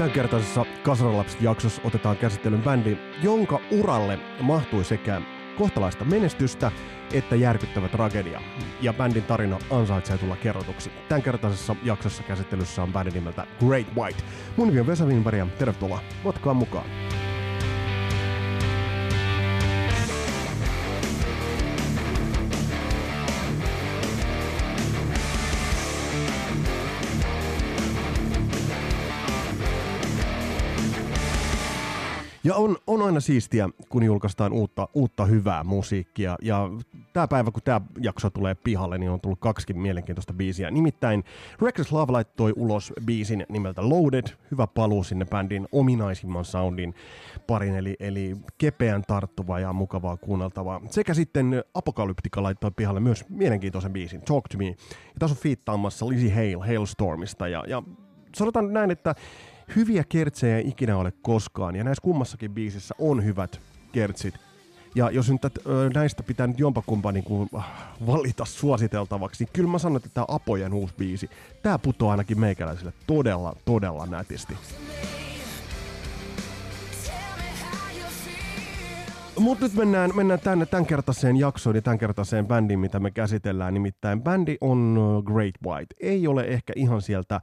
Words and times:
Tämänkertaisessa 0.00 0.64
Kasaralapset-jaksossa 0.82 1.82
otetaan 1.84 2.16
käsittelyn 2.16 2.62
bändi, 2.62 2.98
jonka 3.22 3.60
uralle 3.70 4.18
mahtui 4.40 4.84
sekä 4.84 5.22
kohtalaista 5.58 6.04
menestystä 6.04 6.72
että 7.12 7.36
järkyttävä 7.36 7.88
tragedia. 7.88 8.40
Ja 8.80 8.92
bändin 8.92 9.22
tarina 9.22 9.58
ansaitsee 9.70 10.18
tulla 10.18 10.36
kerrotuksi. 10.36 10.90
Tämänkertaisessa 11.08 11.76
jaksossa 11.82 12.22
käsittelyssä 12.22 12.82
on 12.82 12.92
bändin 12.92 13.14
nimeltä 13.14 13.46
Great 13.66 13.86
White. 13.96 14.22
Mun 14.56 14.68
nimi 14.68 14.80
on 14.80 14.86
Vesa 14.86 15.04
Winberg 15.04 15.38
ja 15.38 15.46
tervetuloa 15.58 16.00
matkaan 16.24 16.56
mukaan. 16.56 16.86
Ja 32.44 32.54
on, 32.54 32.76
on 32.86 33.02
aina 33.02 33.20
siistiä, 33.20 33.68
kun 33.88 34.02
julkaistaan 34.02 34.52
uutta, 34.52 34.88
uutta 34.94 35.24
hyvää 35.24 35.64
musiikkia. 35.64 36.36
Ja 36.42 36.70
tämä 37.12 37.28
päivä, 37.28 37.50
kun 37.50 37.62
tämä 37.62 37.80
jakso 38.00 38.30
tulee 38.30 38.54
pihalle, 38.54 38.98
niin 38.98 39.10
on 39.10 39.20
tullut 39.20 39.40
kaksikin 39.40 39.78
mielenkiintoista 39.78 40.32
biisiä. 40.32 40.70
Nimittäin 40.70 41.24
Reckless 41.62 41.92
Love 41.92 42.12
laittoi 42.12 42.52
ulos 42.56 42.92
biisin 43.06 43.46
nimeltä 43.48 43.88
Loaded. 43.88 44.24
Hyvä 44.50 44.66
paluu 44.66 45.04
sinne 45.04 45.24
bändin 45.24 45.68
ominaisimman 45.72 46.44
soundin 46.44 46.94
parin, 47.46 47.76
eli, 47.76 47.96
eli 48.00 48.36
kepeän 48.58 49.02
tarttuva 49.02 49.60
ja 49.60 49.72
mukavaa 49.72 50.16
kuunneltavaa. 50.16 50.80
Sekä 50.90 51.14
sitten 51.14 51.64
Apokalyptika 51.74 52.42
laittoi 52.42 52.70
pihalle 52.70 53.00
myös 53.00 53.24
mielenkiintoisen 53.28 53.92
biisin, 53.92 54.22
Talk 54.22 54.48
to 54.48 54.58
Me. 54.58 54.66
Ja 54.66 54.74
tässä 55.18 55.34
on 55.34 55.42
fiittaamassa 55.42 56.08
Lizzie 56.08 56.34
Hale 56.34 56.66
Hailstormista. 56.66 57.48
Ja, 57.48 57.64
ja 57.68 57.82
sanotaan 58.36 58.72
näin, 58.72 58.90
että 58.90 59.14
hyviä 59.76 60.04
kertsejä 60.08 60.56
ei 60.56 60.68
ikinä 60.68 60.96
ole 60.96 61.12
koskaan, 61.22 61.76
ja 61.76 61.84
näissä 61.84 62.02
kummassakin 62.02 62.54
biisissä 62.54 62.94
on 62.98 63.24
hyvät 63.24 63.60
kertsit. 63.92 64.34
Ja 64.94 65.10
jos 65.10 65.30
nyt 65.30 65.42
näistä 65.94 66.22
pitää 66.22 66.46
nyt 66.46 66.58
jompakumpa 66.58 67.12
niin 67.12 67.24
kuin, 67.24 67.48
äh, 67.56 67.64
valita 68.06 68.44
suositeltavaksi, 68.44 69.44
niin 69.44 69.50
kyllä 69.52 69.70
mä 69.70 69.78
sanon, 69.78 69.96
että 69.96 70.08
tämä 70.14 70.24
Apojen 70.28 70.74
uusi 70.74 70.94
biisi, 70.98 71.30
tämä 71.62 71.78
putoaa 71.78 72.10
ainakin 72.10 72.40
meikäläisille 72.40 72.92
todella, 73.06 73.56
todella 73.64 74.06
nätisti. 74.06 74.54
Mutta 79.38 79.64
nyt 79.64 79.74
mennään, 79.74 80.10
mennään 80.14 80.40
tänne 80.40 80.66
tämänkertaiseen 80.66 81.36
jaksoon 81.36 81.76
ja 81.76 81.82
tämänkertaiseen 81.82 82.46
bändiin, 82.46 82.80
mitä 82.80 83.00
me 83.00 83.10
käsitellään. 83.10 83.74
Nimittäin 83.74 84.22
bändi 84.22 84.56
on 84.60 84.98
Great 85.24 85.54
White. 85.66 85.94
Ei 86.00 86.26
ole 86.26 86.42
ehkä 86.42 86.72
ihan 86.76 87.02
sieltä, 87.02 87.34
äh, 87.34 87.42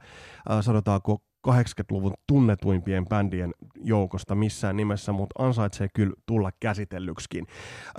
sanotaanko, 0.60 1.22
80-luvun 1.48 2.14
tunnetuimpien 2.26 3.06
bändien 3.08 3.54
joukosta 3.74 4.34
missään 4.34 4.76
nimessä, 4.76 5.12
mutta 5.12 5.44
ansaitsee 5.44 5.88
kyllä 5.94 6.14
tulla 6.26 6.50
käsitellyksikin. 6.60 7.46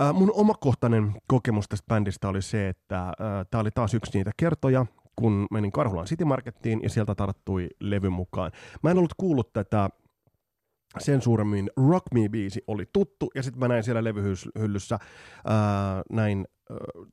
Äh, 0.02 0.14
mun 0.14 0.32
omakohtainen 0.34 1.14
kokemus 1.28 1.68
tästä 1.70 1.88
bändistä 1.88 2.30
oli 2.30 2.42
se, 2.42 2.70
että 2.70 3.08
äh, 3.08 3.14
tämä 3.52 3.62
oli 3.62 3.72
taas 3.72 3.94
yksi 3.94 4.18
niitä 4.18 4.32
kertoja, 4.38 4.86
kun 5.16 5.48
menin 5.52 5.72
Karhulan 5.72 6.06
City 6.06 6.26
Markettiin 6.26 6.80
ja 6.84 6.90
sieltä 6.90 7.16
tarttui 7.16 7.68
levy 7.80 8.10
mukaan. 8.10 8.52
Mä 8.84 8.92
en 8.92 8.98
ollut 8.98 9.14
kuullut 9.18 9.54
tätä 9.54 9.90
sen 10.98 11.22
suuremmin 11.22 11.70
Rock 11.90 12.06
Me-biisi 12.14 12.64
oli 12.68 12.86
tuttu, 12.94 13.32
ja 13.36 13.44
sitten 13.44 13.60
mä 13.60 13.68
näin 13.68 13.84
siellä 13.84 14.04
levyhyllyssä, 14.04 15.00
ää, 15.46 16.02
näin 16.12 16.46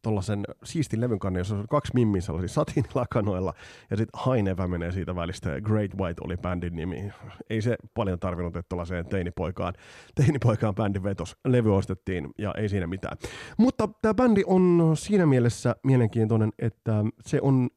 tuollaisen 0.03 0.45
siistin 0.65 1.01
levyn 1.01 1.19
kannen, 1.19 1.41
jossa 1.41 1.57
on 1.57 1.67
kaksi 1.71 1.93
mimmiä 1.95 2.21
sellaisia 2.21 2.55
satinilakanoilla, 2.55 3.55
ja 3.91 3.97
sitten 3.97 4.21
Hainevä 4.23 4.69
menee 4.69 4.93
siitä 4.93 5.17
välistä, 5.17 5.61
Great 5.61 5.91
White 5.99 6.21
oli 6.25 6.37
bändin 6.37 6.77
nimi. 6.77 7.13
Ei 7.51 7.63
se 7.63 7.77
paljon 7.95 8.19
tarvinnut, 8.19 8.57
että 8.57 8.69
tuollaiseen 8.69 9.07
teinipoikaan, 9.07 9.75
teinipoikaan 10.15 10.75
bändin 10.75 11.03
vetos. 11.03 11.37
Levy 11.45 11.77
ostettiin, 11.77 12.31
ja 12.39 12.55
ei 12.57 12.69
siinä 12.69 12.87
mitään. 12.87 13.17
Mutta 13.59 13.89
tämä 14.03 14.15
bändi 14.15 14.43
on 14.47 14.93
siinä 14.95 15.27
mielessä 15.27 15.77
mielenkiintoinen, 15.85 16.53
että 16.59 17.05
se 17.21 17.39
on, 17.43 17.69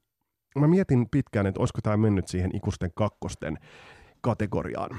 mä 0.59 0.68
mietin 0.68 1.07
pitkään, 1.12 1.47
että 1.47 1.59
olisiko 1.59 1.79
tämä 1.84 1.97
mennyt 1.97 2.28
siihen 2.28 2.56
ikusten 2.56 2.91
kakkosten 2.95 3.57
kategoriaan. 4.22 4.90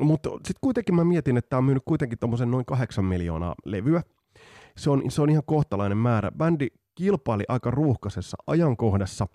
Mutta 0.00 0.30
sitten 0.30 0.60
kuitenkin 0.60 0.94
mä 0.94 1.04
mietin, 1.04 1.36
että 1.36 1.48
tämä 1.48 1.58
on 1.58 1.64
myynyt 1.64 1.82
kuitenkin 1.86 2.18
tuommoisen 2.18 2.50
noin 2.50 2.64
kahdeksan 2.64 3.04
miljoonaa 3.04 3.54
levyä. 3.64 4.02
Se 4.76 4.90
on, 4.90 5.10
se 5.10 5.22
on 5.22 5.30
ihan 5.30 5.42
kohtalainen 5.46 5.98
määrä. 5.98 6.30
Bändi 6.30 6.66
kilpaili 6.94 7.44
aika 7.48 7.70
ruuhkaisessa 7.70 8.36
ajankohdassa, 8.46 9.26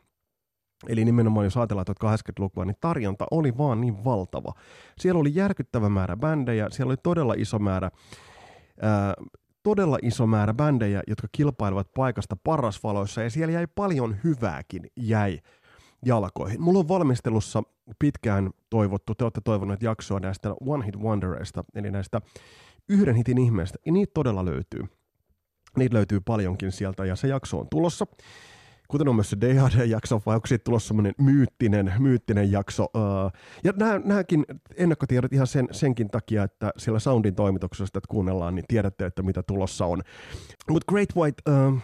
Eli 0.87 1.05
nimenomaan 1.05 1.45
jos 1.45 1.57
ajatellaan 1.57 1.85
80-lukua, 2.03 2.65
niin 2.65 2.77
tarjonta 2.81 3.25
oli 3.31 3.57
vaan 3.57 3.81
niin 3.81 4.03
valtava. 4.03 4.53
Siellä 4.99 5.19
oli 5.19 5.35
järkyttävä 5.35 5.89
määrä 5.89 6.17
bändejä, 6.17 6.67
siellä 6.71 6.91
oli 6.91 6.97
todella 7.03 7.33
iso 7.37 7.59
määrä, 7.59 7.91
ää, 8.81 9.13
todella 9.63 9.97
iso 10.01 10.27
määrä 10.27 10.53
bändejä, 10.53 11.01
jotka 11.07 11.27
kilpailivat 11.31 11.87
paikasta 11.95 12.37
parasvaloissa, 12.43 13.23
ja 13.23 13.29
siellä 13.29 13.53
jäi 13.53 13.67
paljon 13.75 14.15
hyvääkin 14.23 14.87
jäi 14.97 15.39
jalkoihin. 16.05 16.61
Mulla 16.61 16.79
on 16.79 16.87
valmistelussa 16.87 17.63
pitkään 17.99 18.49
toivottu, 18.69 19.15
te 19.15 19.23
olette 19.23 19.41
toivoneet 19.43 19.81
jaksoa 19.81 20.19
näistä 20.19 20.55
One 20.65 20.85
Hit 20.85 20.97
Wondereista, 20.97 21.63
eli 21.75 21.91
näistä 21.91 22.21
yhden 22.89 23.15
hitin 23.15 23.37
ihmeistä, 23.37 23.77
ja 23.85 23.91
niitä 23.91 24.11
todella 24.13 24.45
löytyy. 24.45 24.83
Niitä 25.77 25.95
löytyy 25.95 26.19
paljonkin 26.19 26.71
sieltä, 26.71 27.05
ja 27.05 27.15
se 27.15 27.27
jakso 27.27 27.59
on 27.59 27.67
tulossa. 27.71 28.05
Kuten 28.87 29.07
on 29.07 29.15
myös 29.15 29.29
se 29.29 29.37
DHD-jakso, 29.41 30.21
vai 30.25 30.35
onko 30.35 30.47
siitä 30.47 30.63
tulossa 30.63 30.87
semmoinen 30.87 31.13
myyttinen, 31.17 31.93
myyttinen 31.99 32.51
jakso. 32.51 32.85
ja 33.63 33.73
nämäkin 33.77 34.45
ennakkotiedot 34.75 35.33
ihan 35.33 35.47
sen, 35.47 35.67
senkin 35.71 36.09
takia, 36.09 36.43
että 36.43 36.71
siellä 36.77 36.99
Soundin 36.99 37.35
toimituksesta, 37.35 37.97
että 37.97 38.07
kuunnellaan, 38.07 38.55
niin 38.55 38.65
tiedätte, 38.67 39.05
että 39.05 39.23
mitä 39.23 39.43
tulossa 39.43 39.85
on. 39.85 40.01
Mutta 40.69 40.91
Great 40.91 41.09
White, 41.15 41.41
uh, 41.49 41.79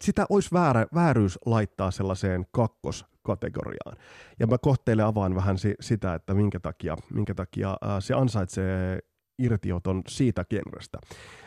sitä 0.00 0.26
olisi 0.30 0.48
väärä, 0.52 0.86
vääryys 0.94 1.38
laittaa 1.46 1.90
sellaiseen 1.90 2.46
kakkos 2.50 3.04
kategoriaan. 3.28 3.96
Ja 4.38 4.46
mä 4.46 4.58
kohteilen 4.58 5.06
avaan 5.06 5.34
vähän 5.34 5.58
si- 5.58 5.74
sitä, 5.80 6.14
että 6.14 6.34
minkä 6.34 6.60
takia, 6.60 6.96
minkä 7.14 7.34
takia 7.34 7.76
ää, 7.82 8.00
se 8.00 8.14
ansaitsee 8.14 8.98
irtioton 9.38 10.02
siitä 10.08 10.44
genrestä 10.44 10.98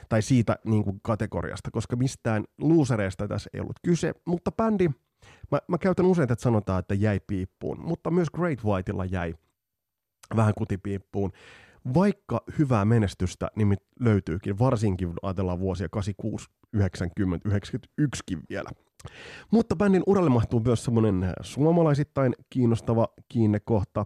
tai 0.09 0.21
siitä 0.21 0.55
niin 0.65 0.83
kuin 0.83 0.99
kategoriasta, 1.03 1.71
koska 1.71 1.95
mistään 1.95 2.43
luusereista 2.57 3.27
tässä 3.27 3.49
ei 3.53 3.61
ollut 3.61 3.79
kyse, 3.85 4.13
mutta 4.25 4.51
bändi, 4.51 4.89
mä, 5.51 5.59
mä 5.67 5.77
käytän 5.77 6.05
usein, 6.05 6.31
että 6.31 6.43
sanotaan, 6.43 6.79
että 6.79 6.93
jäi 6.93 7.19
piippuun, 7.27 7.79
mutta 7.79 8.11
myös 8.11 8.29
Great 8.29 8.63
Whiteilla 8.63 9.05
jäi 9.05 9.33
vähän 10.35 10.53
kutipiippuun, 10.57 11.31
vaikka 11.93 12.43
hyvää 12.59 12.85
menestystä 12.85 13.47
niin 13.55 13.77
löytyykin, 13.99 14.59
varsinkin 14.59 15.13
ajatellaan 15.21 15.59
vuosia 15.59 15.89
86, 15.89 16.49
90, 16.73 17.49
91 17.49 18.23
vielä. 18.49 18.69
Mutta 19.51 19.75
bändin 19.75 20.03
uralle 20.07 20.29
mahtuu 20.29 20.59
myös 20.59 20.83
semmoinen 20.83 21.23
äh, 21.23 21.33
suomalaisittain 21.41 22.35
kiinnostava 22.49 23.07
kiinnekohta. 23.29 24.05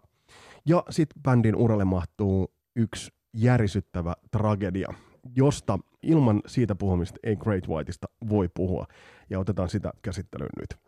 Ja 0.66 0.84
sitten 0.90 1.24
bändin 1.24 1.56
uralle 1.56 1.86
mahtuu 1.86 2.54
yksi 2.76 3.12
järisyttävä 3.34 4.14
tragedia, 4.32 4.94
josta 5.36 5.80
ilman 6.04 6.42
siitä 6.48 6.76
puhumista 6.76 7.20
ei 7.24 7.36
Great 7.36 7.68
Whiteista 7.68 8.08
voi 8.30 8.50
puhua. 8.54 8.86
Ja 9.30 9.40
otetaan 9.40 9.70
sitä 9.70 9.92
käsittelyyn 10.02 10.50
nyt. 10.60 10.85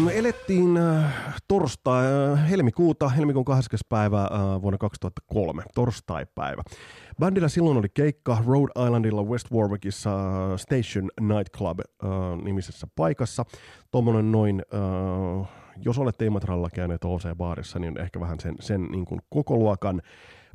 Me 0.00 0.18
elettiin 0.18 0.76
äh, 0.76 1.14
torstai, 1.48 2.04
äh, 2.32 2.50
helmikuuta, 2.50 3.08
helmikuun 3.08 3.44
20. 3.44 3.88
päivä 3.88 4.22
äh, 4.22 4.62
vuonna 4.62 4.78
2003, 4.78 5.62
torstai-päivä. 5.74 6.62
Bändillä 7.20 7.48
silloin 7.48 7.76
oli 7.76 7.88
keikka 7.94 8.38
Rhode 8.46 8.84
Islandilla 8.86 9.22
West 9.22 9.52
Warwickissa 9.52 10.10
Station 10.56 11.10
Nightclub 11.20 11.78
nimisessä 12.42 12.86
paikassa. 12.96 13.44
Tuommoinen 13.90 14.32
noin, 14.32 14.62
jos 15.76 15.98
olette 15.98 16.26
Imatralla 16.26 16.70
käyneet 16.74 17.04
OC-baarissa, 17.04 17.78
niin 17.78 18.00
ehkä 18.00 18.20
vähän 18.20 18.40
sen, 18.40 18.54
sen 18.60 18.82
niin 18.82 19.04
kuin 19.04 19.20
koko 19.28 19.56
luokan 19.56 20.02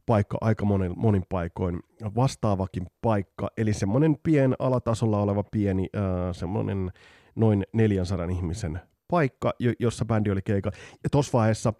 paikka 0.05 0.37
aika 0.41 0.65
monin, 0.65 0.93
monin 0.95 1.23
paikoin 1.29 1.79
vastaavakin 2.15 2.87
paikka, 3.01 3.47
eli 3.57 3.73
semmoinen 3.73 4.17
pien 4.23 4.55
alatasolla 4.59 5.21
oleva 5.21 5.43
pieni, 5.43 5.87
semmoinen 6.31 6.91
noin 7.35 7.63
400 7.73 8.27
ihmisen 8.29 8.79
paikka, 9.07 9.53
jossa 9.79 10.05
bändi 10.05 10.31
oli 10.31 10.41
keikka. 10.41 10.71
Ja 11.03 11.09
tuossa 11.09 11.37
vaiheessa 11.37 11.73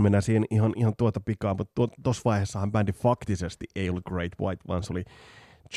mennään 0.00 0.22
siihen 0.22 0.44
ihan, 0.50 0.72
ihan 0.76 0.92
tuota 0.98 1.20
pikaa, 1.20 1.54
mutta 1.54 1.88
tuossa 2.02 2.22
vaiheessahan 2.24 2.72
bändi 2.72 2.92
faktisesti 2.92 3.66
ei 3.76 3.90
ollut 3.90 4.04
Great 4.04 4.32
White, 4.40 4.64
vaan 4.68 4.82
se 4.82 4.92
oli 4.92 5.04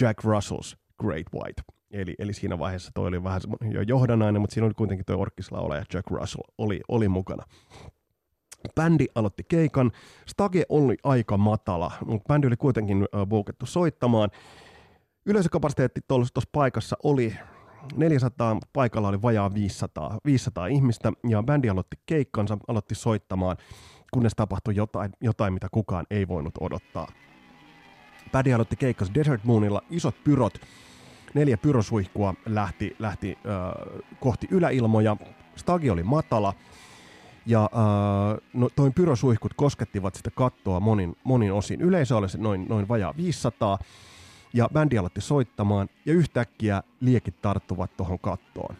Jack 0.02 0.24
Russells 0.24 0.78
Great 1.00 1.26
White. 1.34 1.62
Eli, 1.92 2.16
eli 2.20 2.34
siinä 2.34 2.60
vaiheessa 2.60 2.92
toi 2.94 3.08
oli 3.08 3.24
vähän 3.24 3.42
jo 3.72 3.82
johdanainen, 3.82 4.42
mutta 4.42 4.54
siinä 4.54 4.66
oli 4.66 4.74
kuitenkin 4.74 5.06
toi 5.06 5.16
orkkisla 5.16 5.76
ja 5.76 5.84
Jack 5.94 6.12
Russell 6.12 6.44
oli, 6.58 6.82
oli 6.88 7.08
mukana. 7.08 7.44
Bändi 8.76 9.06
aloitti 9.16 9.44
keikan. 9.44 9.92
Stage 10.28 10.64
oli 10.70 10.98
aika 11.04 11.38
matala, 11.38 11.92
mutta 12.06 12.28
bändi 12.28 12.48
oli 12.48 12.58
kuitenkin 12.58 12.98
uh, 13.02 13.46
soittamaan. 13.64 14.30
Yleisökapasiteetti 15.26 16.02
tuossa 16.08 16.42
paikassa 16.52 16.96
oli 17.04 17.36
400, 17.96 18.58
paikalla 18.74 19.08
oli 19.08 19.22
vajaa 19.22 19.54
500, 19.54 20.18
500 20.26 20.68
ihmistä 20.68 21.12
ja 21.30 21.44
bändi 21.44 21.70
aloitti 21.70 22.00
keikkansa, 22.06 22.58
aloitti 22.68 22.96
soittamaan, 22.96 23.58
kunnes 24.14 24.34
tapahtui 24.36 24.76
jotain, 24.76 25.12
jotain 25.22 25.54
mitä 25.54 25.68
kukaan 25.72 26.06
ei 26.10 26.28
voinut 26.28 26.54
odottaa. 26.60 27.08
Bändi 28.32 28.54
aloitti 28.54 28.76
keikkansa 28.76 29.14
Desert 29.14 29.44
Moonilla, 29.44 29.82
isot 29.90 30.24
pyrot, 30.24 30.62
neljä 31.34 31.58
pyrosuihkua 31.58 32.34
lähti, 32.46 32.96
lähti 33.00 33.38
äh, 33.46 34.02
kohti 34.20 34.48
yläilmoja, 34.52 35.18
stagi 35.56 35.90
oli 35.90 36.04
matala, 36.04 36.54
ja 37.46 37.64
äh, 37.64 38.38
no, 38.54 38.70
toin 38.76 38.94
pyrosuihkut 38.94 39.54
koskettivat 39.54 40.16
sitä 40.16 40.32
kattoa 40.32 40.80
monin, 40.80 41.16
monin 41.24 41.54
osin. 41.54 41.82
Yleisö 41.82 42.18
oli 42.18 42.28
noin, 42.38 42.66
noin 42.70 42.88
vajaa 42.88 43.14
500, 43.18 43.80
ja 44.54 44.70
bändi 44.74 44.98
aloitti 44.98 45.22
soittamaan, 45.22 45.90
ja 46.06 46.14
yhtäkkiä 46.14 46.84
liekit 47.00 47.42
tarttuvat 47.42 47.98
tuohon 47.98 48.20
kattoon. 48.20 48.76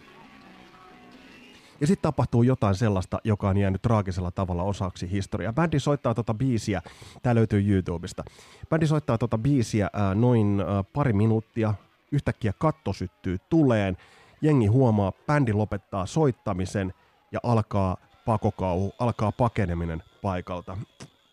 Ja 1.82 1.88
sitten 1.88 2.02
tapahtuu 2.02 2.44
jotain 2.44 2.76
sellaista, 2.76 3.20
joka 3.24 3.50
on 3.50 3.58
jäänyt 3.58 3.82
traagisella 3.82 4.32
tavalla 4.32 4.64
osaksi 4.64 5.12
historiaa. 5.12 5.54
Bändi 5.54 5.80
soittaa 5.80 6.14
tota 6.14 6.34
biisiä, 6.34 6.82
tämä 7.24 7.36
löytyy 7.36 7.72
YouTubesta. 7.72 8.24
Bändi 8.70 8.88
soittaa 8.88 9.18
tota 9.18 9.38
biisiä 9.38 9.90
ää, 9.94 10.16
noin 10.16 10.64
ää, 10.68 10.84
pari 10.84 11.14
minuuttia, 11.14 11.74
yhtäkkiä 12.12 12.54
katto 12.60 12.94
syttyy 12.94 13.38
tuleen, 13.50 13.98
jengi 14.42 14.68
huomaa, 14.68 15.12
bändi 15.28 15.54
lopettaa 15.54 16.06
soittamisen 16.06 16.94
ja 17.32 17.40
alkaa 17.44 17.98
pakokauhu, 18.26 18.94
alkaa 19.00 19.32
pakeneminen 19.32 20.04
paikalta. 20.22 20.78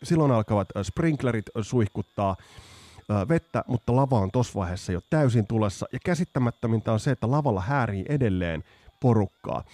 Silloin 0.02 0.32
alkavat 0.32 0.68
sprinklerit 0.82 1.46
suihkuttaa 1.60 2.36
vettä, 3.28 3.64
mutta 3.66 3.96
lava 3.96 4.18
on 4.18 4.30
tuossa 4.30 4.58
vaiheessa 4.60 4.92
jo 4.92 5.00
täysin 5.10 5.46
tulessa. 5.46 5.86
Ja 5.92 5.98
käsittämättömintä 6.04 6.92
on 6.92 7.00
se, 7.00 7.10
että 7.10 7.30
lavalla 7.30 7.60
häärii 7.60 8.04
edelleen 8.08 8.64
porukkaa. 9.00 9.64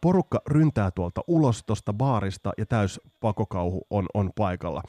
Porukka 0.00 0.42
ryntää 0.46 0.90
tuolta 0.90 1.20
ulos 1.26 1.62
tuosta 1.62 1.92
baarista 1.92 2.52
ja 2.58 2.66
täys 2.66 3.00
pakokauhu 3.20 3.86
on, 3.90 4.06
on 4.14 4.30
paikalla 4.36 4.82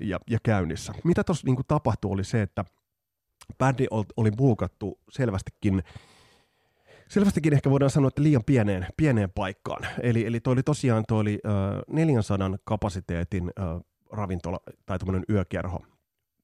ja, 0.00 0.18
ja 0.30 0.38
käynnissä. 0.42 0.92
Mitä 1.04 1.24
tuossa 1.24 1.46
niin 1.46 1.56
tapahtui 1.68 2.10
oli 2.10 2.24
se, 2.24 2.42
että 2.42 2.64
bändi 3.58 3.86
oli 4.16 4.30
buukattu 4.30 4.98
selvästikin 5.10 5.82
selvästikin 7.08 7.52
ehkä 7.52 7.70
voidaan 7.70 7.90
sanoa, 7.90 8.08
että 8.08 8.22
liian 8.22 8.44
pieneen, 8.44 8.86
pieneen 8.96 9.30
paikkaan. 9.34 9.86
Eli, 10.02 10.26
eli 10.26 10.40
toi 10.40 10.52
oli 10.52 10.62
tosiaan 10.62 11.04
toi 11.08 11.20
oli, 11.20 11.38
äh, 11.46 11.82
400 11.94 12.50
kapasiteetin 12.64 13.50
äh, 13.60 13.66
ravintola 14.12 14.60
tai 14.86 14.98
tämmöinen 14.98 15.24
yökerho 15.30 15.82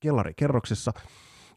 kellarikerroksessa. 0.03 0.93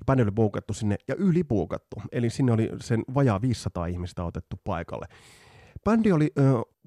Bändi 0.06 0.22
oli 0.22 0.32
sinne 0.72 0.98
ja 1.08 1.16
ylipuukattu, 1.18 1.96
eli 2.12 2.30
sinne 2.30 2.52
oli 2.52 2.70
sen 2.82 3.04
vajaa 3.14 3.42
500 3.42 3.86
ihmistä 3.86 4.24
otettu 4.24 4.60
paikalle. 4.64 5.06
Bändi 5.84 6.12
oli 6.12 6.32
äh, 6.40 6.46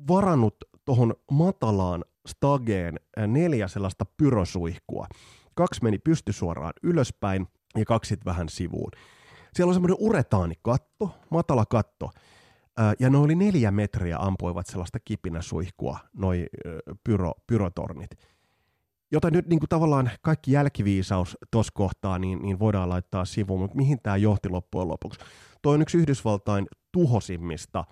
varannut 0.08 0.56
tuohon 0.84 1.14
matalaan 1.30 2.04
stageen 2.26 3.00
neljä 3.26 3.68
sellaista 3.68 4.04
pyrosuihkua. 4.16 5.06
Kaksi 5.54 5.82
meni 5.82 5.98
pystysuoraan 5.98 6.72
ylöspäin 6.82 7.46
ja 7.76 7.84
kaksi 7.84 8.16
vähän 8.24 8.48
sivuun. 8.48 8.90
Siellä 9.54 9.70
on 9.70 9.74
semmoinen 9.74 9.96
uretaanikatto, 10.00 11.10
matala 11.30 11.66
katto, 11.66 12.10
ja 12.98 13.10
ne 13.10 13.18
oli 13.18 13.34
neljä 13.34 13.70
metriä 13.70 14.16
ampoivat 14.20 14.66
sellaista 14.66 14.98
kipinäsuihkua, 15.04 15.98
noi 16.16 16.46
pyro, 17.04 17.32
pyrotornit. 17.46 18.10
Jota 19.10 19.30
nyt 19.30 19.46
niin 19.46 19.58
kuin 19.58 19.68
tavallaan 19.68 20.10
kaikki 20.22 20.52
jälkiviisaus 20.52 21.36
tuossa 21.50 21.72
kohtaa 21.74 22.18
niin, 22.18 22.42
niin 22.42 22.58
voidaan 22.58 22.88
laittaa 22.88 23.24
sivuun, 23.24 23.60
mutta 23.60 23.76
mihin 23.76 23.98
tämä 24.02 24.16
johti 24.16 24.48
loppujen 24.48 24.88
lopuksi? 24.88 25.20
Toi 25.62 25.74
on 25.74 25.82
yksi 25.82 25.98
Yhdysvaltain 25.98 26.66
tuhosimmista 26.92 27.84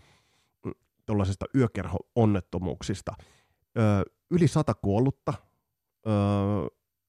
mm, 0.65 0.73
tuollaisista 1.07 1.47
yökerho-onnettomuuksista. 1.55 3.15
Ö, 3.79 3.81
yli 4.31 4.49
sata 4.49 4.75
kuollutta, 4.75 5.35
ö, 6.07 6.11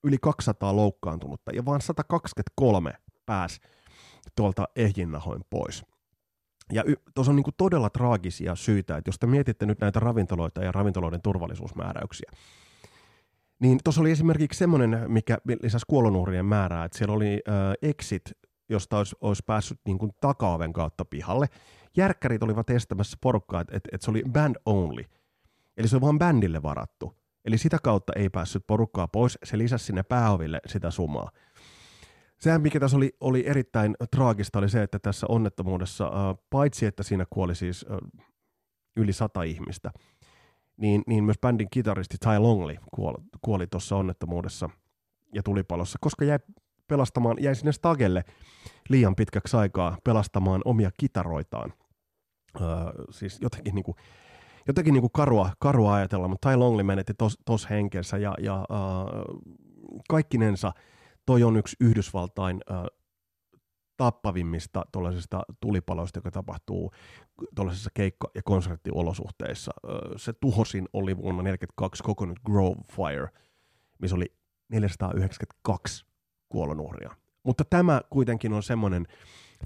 yli 0.03 0.17
200 0.21 0.75
loukkaantunutta 0.75 1.51
ja 1.51 1.65
vain 1.65 1.81
123 1.81 2.93
pääsi 3.25 3.59
tuolta 4.35 4.67
ehjinnahoin 4.75 5.41
pois. 5.49 5.85
Ja 6.71 6.83
y- 6.85 6.95
tuossa 7.13 7.31
on 7.31 7.35
niinku 7.35 7.51
todella 7.57 7.89
traagisia 7.89 8.55
syitä, 8.55 8.97
että 8.97 9.09
jos 9.09 9.19
te 9.19 9.27
mietitte 9.27 9.65
nyt 9.65 9.79
näitä 9.79 9.99
ravintoloita 9.99 10.63
ja 10.63 10.71
ravintoloiden 10.71 11.21
turvallisuusmääräyksiä, 11.21 12.31
niin 13.59 13.79
tuossa 13.83 14.01
oli 14.01 14.11
esimerkiksi 14.11 14.57
semmoinen, 14.57 15.05
mikä 15.07 15.37
lisäsi 15.63 15.85
kuolonuhrien 15.89 16.45
määrää, 16.45 16.85
että 16.85 16.97
siellä 16.97 17.15
oli 17.15 17.41
äh, 17.49 17.55
exit, 17.81 18.31
josta 18.69 18.97
olisi, 18.97 19.15
olisi 19.21 19.43
päässyt 19.45 19.79
niin 19.85 19.97
kuin 19.97 20.11
takaoven 20.21 20.73
kautta 20.73 21.05
pihalle. 21.05 21.47
Järkkärit 21.97 22.43
olivat 22.43 22.69
estämässä 22.69 23.17
porukkaa, 23.21 23.61
että, 23.61 23.77
että, 23.77 23.89
että 23.93 24.05
se 24.05 24.11
oli 24.11 24.23
band 24.31 24.55
only. 24.65 25.03
Eli 25.77 25.87
se 25.87 25.95
on 25.95 26.01
vain 26.01 26.19
bändille 26.19 26.63
varattu. 26.63 27.17
Eli 27.45 27.57
sitä 27.57 27.77
kautta 27.83 28.13
ei 28.15 28.29
päässyt 28.29 28.67
porukkaa 28.67 29.07
pois, 29.07 29.37
se 29.43 29.57
lisäsi 29.57 29.85
sinne 29.85 30.03
pääoville 30.03 30.59
sitä 30.65 30.91
sumaa. 30.91 31.31
Sehän, 32.39 32.61
mikä 32.61 32.79
tässä 32.79 32.97
oli, 32.97 33.15
oli 33.19 33.43
erittäin 33.47 33.95
traagista, 34.11 34.59
oli 34.59 34.69
se, 34.69 34.83
että 34.83 34.99
tässä 34.99 35.27
onnettomuudessa, 35.29 36.05
äh, 36.05 36.37
paitsi 36.49 36.85
että 36.85 37.03
siinä 37.03 37.25
kuoli 37.29 37.55
siis 37.55 37.85
äh, 37.91 37.97
yli 38.97 39.13
sata 39.13 39.43
ihmistä, 39.43 39.91
niin, 40.77 41.03
niin 41.07 41.23
myös 41.23 41.39
bändin 41.41 41.67
kitaristi 41.71 42.17
Ty 42.17 42.39
Longley 42.39 42.77
kuoli, 42.95 43.17
kuoli 43.41 43.67
tuossa 43.67 43.95
onnettomuudessa 43.95 44.69
ja 45.33 45.43
tulipalossa, 45.43 45.97
koska 46.01 46.25
jäi 46.25 46.39
pelastamaan, 46.87 47.37
jäi 47.39 47.55
sinne 47.55 47.71
stagelle 47.71 48.23
liian 48.89 49.15
pitkäksi 49.15 49.57
aikaa 49.57 49.97
pelastamaan 50.03 50.61
omia 50.65 50.91
kitaroitaan. 50.99 51.73
Äh, 52.61 52.65
siis 53.09 53.37
jotenkin 53.41 53.75
niin 53.75 53.85
kuin, 53.85 53.95
jotenkin 54.67 54.93
niin 54.93 55.01
kuin 55.01 55.11
karua, 55.13 55.49
karua 55.59 55.93
ajatella, 55.93 56.27
mutta 56.27 56.49
Ty 56.49 56.55
Longley 56.55 56.83
menetti 56.83 57.13
tos, 57.17 57.37
tos 57.45 57.69
henkensä 57.69 58.17
ja, 58.17 58.33
ja 58.39 58.55
äh, 58.55 58.67
kaikkinensa– 60.09 60.73
toi 61.27 61.43
on 61.43 61.57
yksi 61.57 61.75
Yhdysvaltain 61.79 62.59
äh, 62.71 62.83
tappavimmista 63.97 64.85
tuollaisista 64.91 65.41
tulipaloista, 65.59 66.17
joka 66.17 66.31
tapahtuu 66.31 66.91
tuollaisissa 67.55 67.89
keikka- 67.93 68.31
ja 68.35 68.41
konserttiolosuhteissa. 68.45 69.71
Se 70.15 70.33
tuhosin 70.33 70.87
oli 70.93 71.17
vuonna 71.17 71.43
1942 71.43 72.03
Coconut 72.03 72.39
Grove 72.45 72.81
Fire, 72.91 73.29
missä 73.99 74.15
oli 74.15 74.25
492 74.69 76.05
kuolonuhria. 76.49 77.15
Mutta 77.43 77.65
tämä 77.69 78.01
kuitenkin 78.09 78.53
on 78.53 78.63
semmoinen 78.63 79.07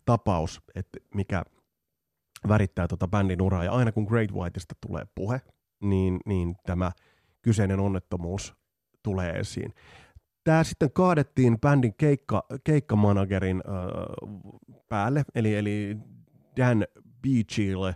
tapaus, 0.05 0.61
että 0.75 0.99
mikä 1.15 1.43
värittää 2.47 2.87
tuota 2.87 3.07
bändin 3.07 3.41
uraa. 3.41 3.63
Ja 3.63 3.71
aina 3.71 3.91
kun 3.91 4.03
Great 4.03 4.31
Whiteista 4.31 4.75
tulee 4.87 5.05
puhe, 5.15 5.41
niin, 5.81 6.19
niin 6.25 6.55
tämä 6.65 6.91
kyseinen 7.41 7.79
onnettomuus 7.79 8.55
tulee 9.03 9.31
esiin 9.31 9.73
tämä 10.43 10.63
sitten 10.63 10.91
kaadettiin 10.91 11.59
bändin 11.59 11.93
keikka, 11.93 12.43
keikkamanagerin 12.63 13.63
äh, 13.67 14.79
päälle, 14.89 15.23
eli, 15.35 15.55
eli 15.55 15.97
Dan 16.57 16.85
Beachille, 17.21 17.89
äh, 17.89 17.95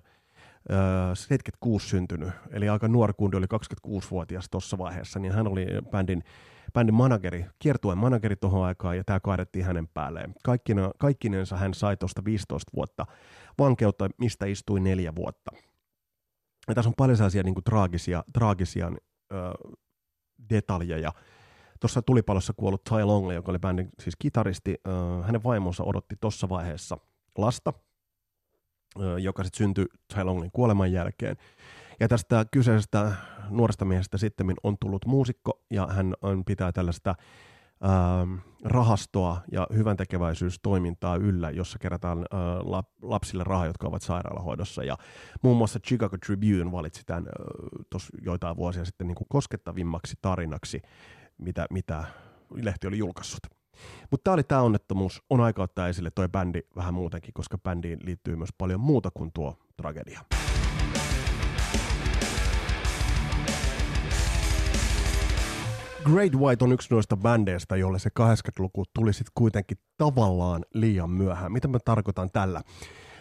76 1.14 1.90
syntynyt, 1.90 2.30
eli 2.52 2.70
aika 2.70 2.88
nuori 2.88 3.14
kundi 3.18 3.38
oli 3.38 3.46
26-vuotias 3.46 4.50
tuossa 4.52 4.78
vaiheessa, 4.78 5.20
niin 5.20 5.34
hän 5.34 5.48
oli 5.48 5.66
bändin, 5.92 6.24
bändin 6.74 6.96
manageri, 6.96 7.46
kiertueen 7.60 7.98
manageri 7.98 8.36
tuohon 8.36 8.66
aikaan, 8.66 8.98
ja 8.98 9.04
tämä 9.04 9.20
kaadettiin 9.20 9.66
hänen 9.66 9.88
päälleen. 9.88 10.34
Kaikkina, 10.44 10.92
kaikkinensa 10.98 11.58
hän 11.58 11.74
sai 11.74 11.98
tuosta 11.98 12.26
15 12.26 12.72
vuotta 12.76 13.06
vankeutta, 13.60 14.10
mistä 14.18 14.46
istui 14.46 14.80
neljä 14.80 15.16
vuotta. 15.16 15.52
Ja 16.68 16.76
tässä 16.76 16.90
on 16.90 16.94
paljon 16.98 17.18
sellaisia 17.18 17.44
niin 17.44 17.54
kuin 17.54 17.64
traagisia, 17.64 18.24
traagisia 18.34 18.88
äh, 18.88 19.76
detaljeja, 20.50 21.12
tuossa 21.86 22.02
tulipalossa 22.02 22.54
kuollut 22.58 22.84
Ty 22.84 23.04
Longley, 23.04 23.36
joka 23.36 23.52
oli 23.52 23.60
bändin 23.60 23.90
siis 24.00 24.16
kitaristi, 24.20 24.76
hänen 25.24 25.44
vaimonsa 25.44 25.84
odotti 25.84 26.16
tuossa 26.22 26.50
vaiheessa 26.50 26.98
lasta, 27.38 27.74
joka 29.20 29.44
sitten 29.44 29.58
syntyi 29.58 29.86
Ty 30.14 30.24
Longleyn 30.24 30.52
kuoleman 30.52 30.92
jälkeen. 30.92 31.38
Ja 32.00 32.08
tästä 32.08 32.46
kyseisestä 32.52 33.12
nuoresta 33.50 33.86
miehestä 33.86 34.18
sitten 34.18 34.54
on 34.64 34.78
tullut 34.82 35.06
muusikko, 35.06 35.62
ja 35.72 35.88
hän 35.88 36.14
on, 36.22 36.46
pitää 36.46 36.72
tällaista 36.72 37.16
rahastoa 38.64 39.42
ja 39.52 39.68
hyvän 39.76 39.98
tekeväisyystoimintaa 39.98 41.16
yllä, 41.16 41.50
jossa 41.50 41.80
kerätään 41.80 42.26
lap, 42.64 42.88
lapsille 43.02 43.44
rahaa, 43.44 43.66
jotka 43.66 43.88
ovat 43.88 44.02
sairaalahoidossa. 44.02 44.84
Ja 44.84 44.98
muun 45.42 45.58
muassa 45.58 45.80
Chicago 45.80 46.18
Tribune 46.26 46.72
valitsi 46.72 47.02
tämän 47.06 47.26
joitain 48.22 48.58
vuosia 48.58 48.86
sitten 48.86 49.08
niin 49.08 49.16
kuin 49.16 49.28
koskettavimmaksi 49.30 50.16
tarinaksi 50.22 50.82
mitä, 51.38 51.66
mitä 51.70 52.04
lehti 52.62 52.88
oli 52.88 52.98
julkaissut. 52.98 53.48
Mutta 54.12 54.24
tämä 54.24 54.34
oli 54.34 54.44
tämä 54.44 54.62
onnettomuus. 54.62 55.24
On 55.30 55.42
aika 55.42 55.64
ottaa 55.64 55.88
esille 55.88 56.12
toi 56.12 56.30
bändi 56.30 56.62
vähän 56.76 56.94
muutenkin, 56.94 57.34
koska 57.34 57.58
bändiin 57.58 58.00
liittyy 58.04 58.36
myös 58.36 58.50
paljon 58.58 58.80
muuta 58.80 59.10
kuin 59.14 59.32
tuo 59.34 59.58
tragedia. 59.78 60.20
Great 66.04 66.36
White 66.36 66.64
on 66.66 66.72
yksi 66.72 66.88
noista 66.92 67.18
bändeistä, 67.18 67.76
jolle 67.76 68.00
se 68.00 68.10
80-luku 68.20 68.84
tuli 68.94 69.14
sitten 69.14 69.32
kuitenkin 69.36 69.78
tavallaan 69.98 70.66
liian 70.74 71.10
myöhään. 71.10 71.52
Mitä 71.52 71.68
mä 71.68 71.80
tarkoitan 71.86 72.32
tällä? 72.32 72.62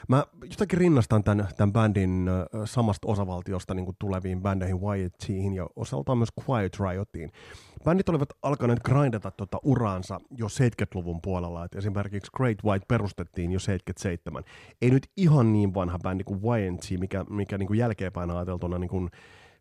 Mä 0.09 0.25
jotenkin 0.51 0.79
rinnastan 0.79 1.25
tämän, 1.25 1.49
tämän 1.57 1.73
bändin 1.73 2.31
samasta 2.65 3.09
osavaltiosta 3.09 3.75
niin 3.75 3.85
kuin 3.85 3.97
tuleviin 3.99 4.43
bändeihin 4.43 4.79
YTihin 5.05 5.55
ja 5.55 5.67
osaltaan 5.77 6.19
myös 6.19 6.29
Quiet 6.49 6.81
Riotiin. 6.81 7.33
Bändit 7.85 8.09
olivat 8.09 8.29
alkaneet 8.43 8.83
grindata 8.83 9.31
tuota 9.31 9.59
uraansa 9.63 10.21
jo 10.31 10.47
70-luvun 10.47 11.21
puolella, 11.23 11.65
että 11.65 11.79
esimerkiksi 11.79 12.31
Great 12.37 12.59
White 12.65 12.85
perustettiin 12.89 13.53
jo 13.53 13.59
77. 13.59 14.45
Ei 14.83 14.91
nyt 14.91 15.11
ihan 15.17 15.53
niin 15.53 15.75
vanha 15.75 15.99
bändi 16.03 16.25
kuin 16.25 16.41
YT, 16.41 17.01
mikä, 17.01 17.25
mikä 17.31 17.59
niin 17.59 17.67
kuin 17.67 17.79
jälkeenpäin 17.79 18.31
ajateltuna 18.31 18.79
niin 18.79 18.91
kuin 18.91 19.11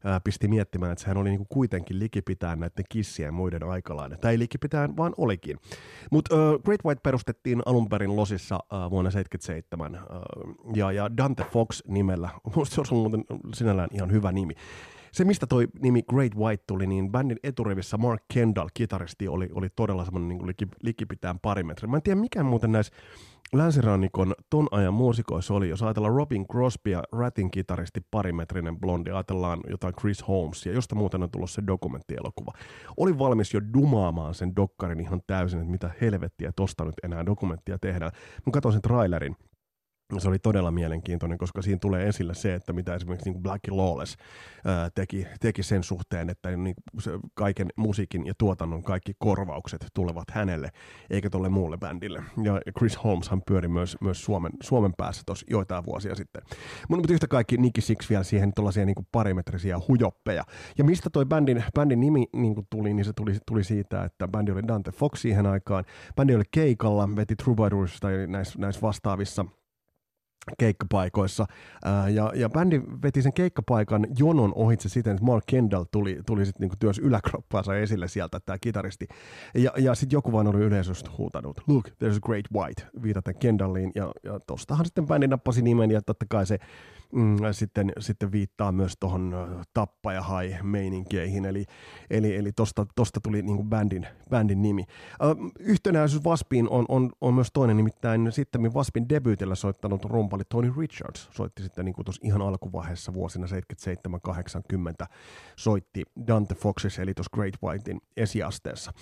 ää, 0.03 0.19
pisti 0.19 0.47
miettimään, 0.47 0.91
että 0.91 1.01
sehän 1.01 1.17
oli 1.17 1.29
niinku 1.29 1.47
kuitenkin 1.49 1.99
likipitään 1.99 2.59
näiden 2.59 2.85
kissien 2.89 3.33
muiden 3.33 3.63
aikalainen. 3.63 4.19
Tai 4.19 4.31
ei 4.31 4.39
likipitään, 4.39 4.97
vaan 4.97 5.13
olikin. 5.17 5.57
Mutta 6.11 6.35
Great 6.65 6.85
White 6.85 7.01
perustettiin 7.03 7.61
alun 7.65 7.89
perin 7.89 8.15
Losissa 8.15 8.55
ää, 8.55 8.89
vuonna 8.89 9.11
1977 9.11 9.99
ja, 10.75 10.91
ja 10.91 11.17
Dante 11.17 11.43
Fox 11.51 11.81
nimellä. 11.87 12.29
Se 12.63 12.81
on 12.81 12.87
muuten 12.97 13.23
sinällään 13.53 13.89
ihan 13.93 14.11
hyvä 14.11 14.31
nimi. 14.31 14.53
Se, 15.13 15.25
mistä 15.25 15.47
toi 15.47 15.67
nimi 15.81 16.01
Great 16.01 16.35
White 16.35 16.63
tuli, 16.67 16.87
niin 16.87 17.11
bändin 17.11 17.37
eturivissä 17.43 17.97
Mark 17.97 18.23
Kendall, 18.33 18.69
kitaristi, 18.73 19.27
oli, 19.27 19.49
oli 19.53 19.67
todella 19.75 20.05
semmoinen 20.05 20.29
niin 20.29 20.47
liki, 20.47 20.67
likipitään 20.83 21.39
pari 21.39 21.63
metriä. 21.63 21.89
Mä 21.89 21.97
en 21.97 22.03
tiedä, 22.03 22.21
mikä 22.21 22.43
muuten 22.43 22.71
näissä 22.71 22.93
länsirannikon 23.53 24.33
ton 24.49 24.67
ajan 24.71 24.93
muusikoissa 24.93 25.53
oli, 25.53 25.69
jos 25.69 25.83
ajatellaan 25.83 26.15
Robin 26.15 26.47
Crosby 26.47 26.91
ja 26.91 27.03
Ratin 27.11 27.51
kitaristi 27.51 28.01
parimetrinen 28.11 28.79
blondi, 28.79 29.11
ajatellaan 29.11 29.59
jotain 29.69 29.93
Chris 29.95 30.27
Holmesia, 30.27 30.73
josta 30.73 30.95
muuten 30.95 31.23
on 31.23 31.31
tullut 31.31 31.51
se 31.51 31.63
dokumenttielokuva. 31.67 32.51
Oli 32.97 33.19
valmis 33.19 33.53
jo 33.53 33.61
dumaamaan 33.73 34.33
sen 34.33 34.55
dokkarin 34.55 34.99
ihan 34.99 35.21
täysin, 35.27 35.59
että 35.59 35.71
mitä 35.71 35.91
helvettiä 36.01 36.51
tosta 36.55 36.85
nyt 36.85 36.95
enää 37.03 37.25
dokumenttia 37.25 37.79
tehdään. 37.79 38.11
Mä 38.45 38.51
katsoin 38.51 38.73
sen 38.73 38.81
trailerin, 38.81 39.35
se 40.19 40.27
oli 40.29 40.39
todella 40.39 40.71
mielenkiintoinen, 40.71 41.37
koska 41.37 41.61
siinä 41.61 41.79
tulee 41.79 42.07
esille 42.07 42.33
se, 42.33 42.55
että 42.55 42.73
mitä 42.73 42.95
esimerkiksi 42.95 43.29
niin 43.29 43.43
Black 43.43 43.61
Lawless 43.71 44.17
ää, 44.65 44.89
teki, 44.95 45.27
teki 45.39 45.63
sen 45.63 45.83
suhteen, 45.83 46.29
että 46.29 46.57
niin 46.57 46.75
se 46.99 47.11
kaiken 47.33 47.67
musiikin 47.75 48.25
ja 48.25 48.33
tuotannon 48.37 48.83
kaikki 48.83 49.13
korvaukset 49.17 49.87
tulevat 49.93 50.31
hänelle, 50.31 50.69
eikä 51.09 51.29
tolle 51.29 51.49
muulle 51.49 51.77
bändille. 51.77 52.23
Ja 52.43 52.59
Chris 52.77 53.03
Holmeshan 53.03 53.41
pyöri 53.47 53.67
myös, 53.67 53.97
myös 54.01 54.25
Suomen, 54.25 54.51
Suomen 54.63 54.93
päässä 54.97 55.23
tuossa 55.25 55.45
joitain 55.49 55.85
vuosia 55.85 56.15
sitten. 56.15 56.41
Mutta 56.89 57.13
yhtä 57.13 57.27
kaikki 57.27 57.57
Nicky 57.57 57.81
Six 57.81 58.09
vielä 58.09 58.23
siihen 58.23 58.51
tuollaisia 58.55 58.85
niin 58.85 59.07
parimetrisiä 59.11 59.79
hujoppeja. 59.87 60.43
Ja 60.77 60.83
mistä 60.83 61.09
toi 61.09 61.25
bändin, 61.25 61.63
bändin 61.75 61.99
nimi 61.99 62.25
niin 62.33 62.55
tuli, 62.69 62.93
niin 62.93 63.05
se 63.05 63.13
tuli, 63.13 63.37
tuli 63.47 63.63
siitä, 63.63 64.03
että 64.03 64.27
bändi 64.27 64.51
oli 64.51 64.67
Dante 64.67 64.91
Fox 64.91 65.19
siihen 65.21 65.45
aikaan. 65.45 65.83
Bändi 66.15 66.35
oli 66.35 66.43
keikalla, 66.51 67.09
veti 67.15 67.35
Troubadours 67.35 67.99
tai 67.99 68.27
näissä 68.27 68.59
näis 68.59 68.81
vastaavissa– 68.81 69.45
keikkapaikoissa. 70.57 71.45
Ja, 72.13 72.31
ja 72.35 72.49
bändi 72.49 72.81
veti 73.03 73.21
sen 73.21 73.33
keikkapaikan 73.33 74.07
jonon 74.17 74.51
ohitse 74.55 74.89
siten, 74.89 75.11
että 75.15 75.25
Mark 75.25 75.43
Kendall 75.47 75.83
tuli, 75.91 76.19
tuli 76.25 76.45
sitten 76.45 76.61
niinku 76.61 76.75
työs 76.79 76.99
yläkroppaansa 76.99 77.77
esille 77.77 78.07
sieltä, 78.07 78.39
tämä 78.39 78.57
kitaristi. 78.57 79.07
Ja, 79.55 79.71
ja 79.77 79.95
sitten 79.95 80.17
joku 80.17 80.31
vaan 80.31 80.47
oli 80.47 80.59
yleisöstä 80.59 81.09
huutanut, 81.17 81.61
look, 81.67 81.89
there's 81.89 82.17
a 82.17 82.19
great 82.21 82.45
white, 82.53 82.83
viitaten 83.03 83.35
Kendalliin. 83.39 83.91
Ja, 83.95 84.11
ja 84.23 84.39
tostahan 84.47 84.85
sitten 84.85 85.07
bändi 85.07 85.27
nappasi 85.27 85.61
nimen 85.61 85.91
ja 85.91 86.01
totta 86.01 86.25
kai 86.29 86.45
se 86.45 86.59
mm, 87.13 87.37
sitten, 87.51 87.91
sitten 87.99 88.31
viittaa 88.31 88.71
myös 88.71 88.93
tuohon 88.99 89.35
tappajahai 89.73 90.57
meininkeihin, 90.63 91.45
eli, 91.45 91.65
eli, 92.09 92.35
eli 92.35 92.51
tosta, 92.51 92.85
tosta 92.95 93.19
tuli 93.21 93.41
niin 93.41 93.55
kuin 93.55 93.69
bändin, 93.69 94.07
bändin 94.29 94.61
nimi. 94.61 94.83
Ö, 95.21 95.35
yhtenäisyys 95.59 96.23
Waspiin 96.23 96.69
on, 96.69 96.85
on, 96.89 97.11
on, 97.21 97.33
myös 97.33 97.49
toinen, 97.53 97.77
nimittäin 97.77 98.31
sitten 98.31 98.73
Waspin 98.73 99.09
debyytillä 99.09 99.55
soittanut 99.55 100.05
rumpali 100.05 100.43
Tony 100.49 100.73
Richards 100.77 101.29
soitti 101.31 101.63
sitten 101.63 101.85
niin 101.85 101.95
kuin 101.95 102.05
ihan 102.21 102.41
alkuvaiheessa 102.41 103.13
vuosina 103.13 103.47
77-80 105.03 105.07
soitti 105.55 106.03
Dante 106.27 106.55
Foxes 106.55 106.99
eli 106.99 107.13
tuossa 107.13 107.31
Great 107.33 107.53
Whitein 107.63 108.01
esiasteessa. 108.17 108.93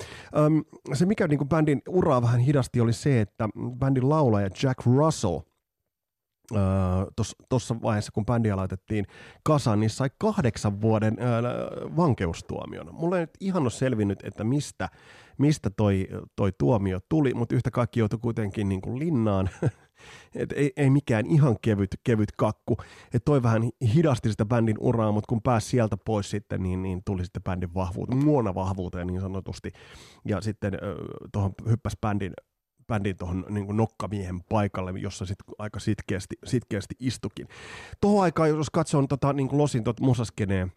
Se 0.94 1.06
mikä 1.06 1.28
niin 1.28 1.38
kuin 1.38 1.50
bändin 1.50 1.82
uraa 1.90 2.22
vähän 2.22 2.40
hidasti 2.40 2.82
oli 2.82 2.94
se, 2.94 3.22
että 3.22 3.50
bändin 3.80 4.10
laulaja 4.10 4.50
Jack 4.64 4.86
Russell– 4.86 5.40
tuossa 7.50 7.76
vaiheessa, 7.82 8.12
kun 8.12 8.26
bändiä 8.26 8.56
laitettiin 8.56 9.06
kasaan, 9.44 9.80
niin 9.80 9.90
sai 9.90 10.10
kahdeksan 10.18 10.82
vuoden 10.82 11.18
ää, 11.20 11.42
vankeustuomion. 11.96 12.96
Mulla 12.96 13.18
ei 13.18 13.24
nyt 13.24 13.38
ihan 13.40 13.64
ole 13.64 13.70
selvinnyt, 13.70 14.20
että 14.24 14.44
mistä, 14.44 14.90
mistä 15.38 15.70
toi, 15.70 16.08
toi 16.36 16.52
tuomio 16.58 17.00
tuli, 17.10 17.34
mutta 17.34 17.56
yhtä 17.56 17.72
kaikki 17.72 18.00
joutui 18.00 18.20
kuitenkin 18.20 18.70
niin 18.70 18.82
kuin 18.82 19.00
linnaan. 19.00 19.50
Et 20.36 20.52
ei, 20.52 20.72
ei 20.78 20.90
mikään 20.90 21.26
ihan 21.26 21.56
kevyt, 21.62 21.90
kevyt 22.04 22.32
kakku. 22.38 22.78
Et 23.14 23.26
toi 23.26 23.44
vähän 23.44 23.70
hidasti 23.94 24.32
sitä 24.32 24.46
bändin 24.46 24.78
uraa, 24.80 25.12
mutta 25.12 25.28
kun 25.30 25.42
pääsi 25.42 25.70
sieltä 25.70 25.98
pois 26.06 26.30
sitten, 26.30 26.64
niin, 26.64 26.82
niin 26.82 27.02
tuli 27.06 27.24
sitten 27.24 27.44
bändin 27.44 27.74
vahvuuteen, 27.74 28.26
muona 28.26 28.56
vahvuuteen 28.56 29.08
niin 29.08 29.22
sanotusti. 29.22 29.72
Ja 30.26 30.42
sitten 30.42 30.74
tuohon 31.32 31.54
hyppäsi 31.70 31.98
bändin 32.02 32.34
bändin 32.92 33.18
tuohon 33.18 33.46
niin 33.50 33.78
nokkamiehen 33.78 34.44
paikalle, 34.50 35.00
jossa 35.00 35.26
sit 35.26 35.38
aika 35.58 35.80
sitkeästi, 35.80 36.36
sitkeästi 36.46 36.96
istukin. 37.00 37.48
Tuohon 38.02 38.24
aikaan, 38.24 38.50
jos 38.50 38.70
katsoo 38.70 39.08
tota, 39.08 39.34
niin 39.34 39.50
Losin 39.52 39.84
tot 39.84 40.00
musaskeneen, 40.00 40.72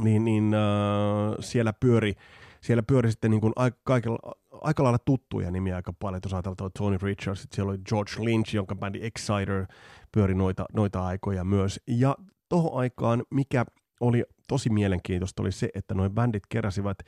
niin, 0.00 0.24
niin 0.24 0.54
äh, 0.54 1.36
siellä 1.40 1.72
pyöri 1.72 2.14
siellä 2.60 2.82
pyöri 2.82 3.10
sitten 3.10 3.30
niin 3.30 3.40
kuin 3.40 3.52
kaikilla, 3.84 4.18
aika 4.50 4.82
lailla 4.82 4.98
tuttuja 4.98 5.50
nimiä 5.50 5.76
aika 5.76 5.92
paljon. 5.92 6.20
Jos 6.24 6.34
ajatellaan 6.34 6.70
Tony 6.78 6.98
Richards, 7.02 7.46
siellä 7.52 7.70
oli 7.70 7.78
George 7.88 8.12
Lynch, 8.18 8.54
jonka 8.54 8.74
bändi 8.76 8.98
Exciter 9.02 9.66
pyöri 10.12 10.34
noita, 10.34 10.66
noita 10.74 11.06
aikoja 11.06 11.44
myös. 11.44 11.80
Ja 11.86 12.16
tuohon 12.48 12.80
aikaan, 12.80 13.22
mikä 13.30 13.64
oli 14.00 14.24
tosi 14.48 14.70
mielenkiintoista, 14.70 15.42
oli 15.42 15.52
se, 15.52 15.68
että 15.74 15.94
noin 15.94 16.12
bändit 16.12 16.42
keräsivät 16.48 16.98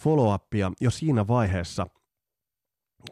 follow-upia 0.00 0.72
jo 0.80 0.90
siinä 0.90 1.28
vaiheessa– 1.28 1.86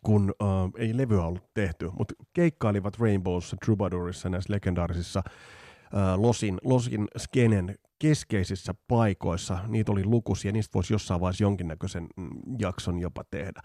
kun 0.02 0.34
uh, 0.42 0.48
ei 0.78 0.96
levyä 0.96 1.22
ollut 1.24 1.54
tehty, 1.54 1.90
mutta 1.98 2.14
keikkailivat 2.32 2.98
Rainbowssa, 2.98 3.56
Troubadourissa, 3.64 4.28
näissä 4.28 4.52
legendaarisissa 4.54 5.22
uh, 5.26 6.22
Losin, 6.22 6.58
Losin 6.64 7.08
skenen 7.18 7.74
keskeisissä 7.98 8.74
paikoissa. 8.88 9.58
Niitä 9.66 9.92
oli 9.92 10.04
lukuisia, 10.04 10.52
niistä 10.52 10.74
voisi 10.74 10.94
jossain 10.94 11.20
vaiheessa 11.20 11.44
jonkinnäköisen 11.44 12.06
mm, 12.16 12.30
jakson 12.58 12.98
jopa 12.98 13.24
tehdä. 13.30 13.60